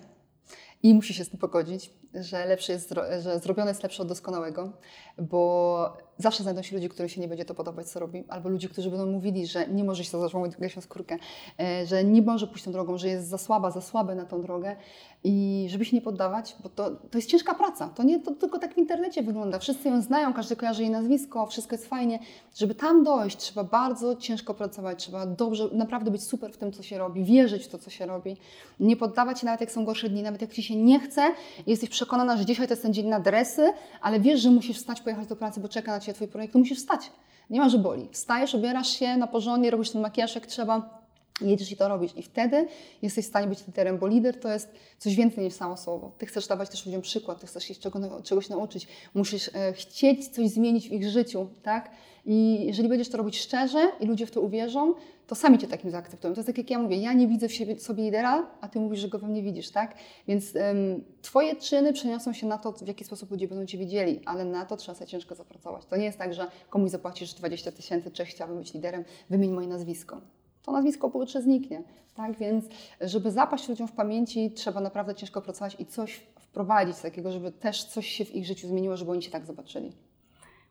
[0.83, 4.71] i musi się z tym pogodzić, że, lepsze jest, że zrobione jest lepsze od doskonałego,
[5.17, 8.69] bo zawsze znajdą się ludzie, którym się nie będzie to podobać, co robi, albo ludzie,
[8.69, 11.17] którzy będą mówili, że nie może się zażłować gęsią skórkę,
[11.59, 14.41] e, że nie może pójść tą drogą, że jest za słaba, za słaby na tą
[14.41, 14.75] drogę
[15.23, 17.89] i żeby się nie poddawać, bo to, to jest ciężka praca.
[17.89, 19.59] To nie to tylko tak w internecie wygląda.
[19.59, 22.19] Wszyscy ją znają, każdy kojarzy jej nazwisko, wszystko jest fajnie.
[22.55, 26.83] Żeby tam dojść, trzeba bardzo ciężko pracować, trzeba dobrze, naprawdę być super w tym, co
[26.83, 28.37] się robi, wierzyć w to, co się robi.
[28.79, 31.21] Nie poddawać się nawet jak są gorsze dni, nawet jak Ci się nie chce
[31.67, 35.01] jesteś przekonana, że dzisiaj to jest ten dzień na dresy, ale wiesz, że musisz wstać,
[35.01, 37.11] pojechać do pracy, bo czeka na Ciebie Twój projekt, to musisz wstać.
[37.49, 38.09] Nie ma, że boli.
[38.11, 41.04] Wstajesz, ubierasz się na porządnie, robisz ten makijaż jak trzeba,
[41.41, 42.11] jedziesz i to robisz.
[42.17, 42.67] I wtedy
[43.01, 46.11] jesteś w stanie być liderem, bo lider to jest coś więcej niż samo słowo.
[46.17, 50.27] Ty chcesz dawać też ludziom przykład, ty chcesz się czego, czegoś nauczyć, musisz e, chcieć
[50.27, 51.91] coś zmienić w ich życiu, tak?
[52.25, 54.93] I jeżeli będziesz to robić szczerze i ludzie w to uwierzą,
[55.27, 56.33] to sami Cię takim zaakceptują.
[56.33, 58.79] To jest tak jak ja mówię, ja nie widzę w siebie, sobie lidera, a Ty
[58.79, 59.95] mówisz, że go we mnie widzisz, tak?
[60.27, 64.21] Więc em, Twoje czyny przeniosą się na to, w jaki sposób ludzie będą Cię widzieli,
[64.25, 65.85] ale na to trzeba sobie ciężko zapracować.
[65.85, 69.67] To nie jest tak, że komuś zapłacisz 20 tysięcy, cześć, chciałabym być liderem, wymień moje
[69.67, 70.21] nazwisko
[70.65, 71.83] to nazwisko pojutrze zniknie.
[72.15, 72.65] Tak więc,
[73.01, 77.83] żeby zapaść ludziom w pamięci, trzeba naprawdę ciężko pracować i coś wprowadzić takiego, żeby też
[77.83, 79.91] coś się w ich życiu zmieniło, żeby oni się tak zobaczyli.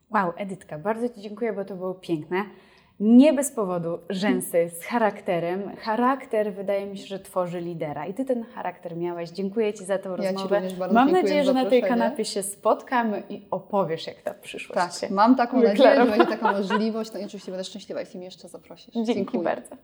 [0.09, 2.45] Wow, Edytka, bardzo Ci dziękuję, bo to było piękne.
[2.99, 5.75] Nie bez powodu rzęsy z charakterem.
[5.75, 8.05] Charakter wydaje mi się, że tworzy lidera.
[8.05, 9.29] I Ty ten charakter miałeś.
[9.29, 10.61] Dziękuję Ci za tą Ja rozmowę.
[10.91, 15.13] Mam nadzieję, że na tej kanapie się spotkamy i opowiesz, jak ta przyszłość Tak, się
[15.13, 17.13] mam taką nadzieję, że będzie taka możliwość.
[17.13, 18.93] No i oczywiście będę szczęśliwa, jeśli mnie jeszcze zaprosisz.
[18.93, 19.43] Dzięki Dziękuję.
[19.43, 19.75] bardzo.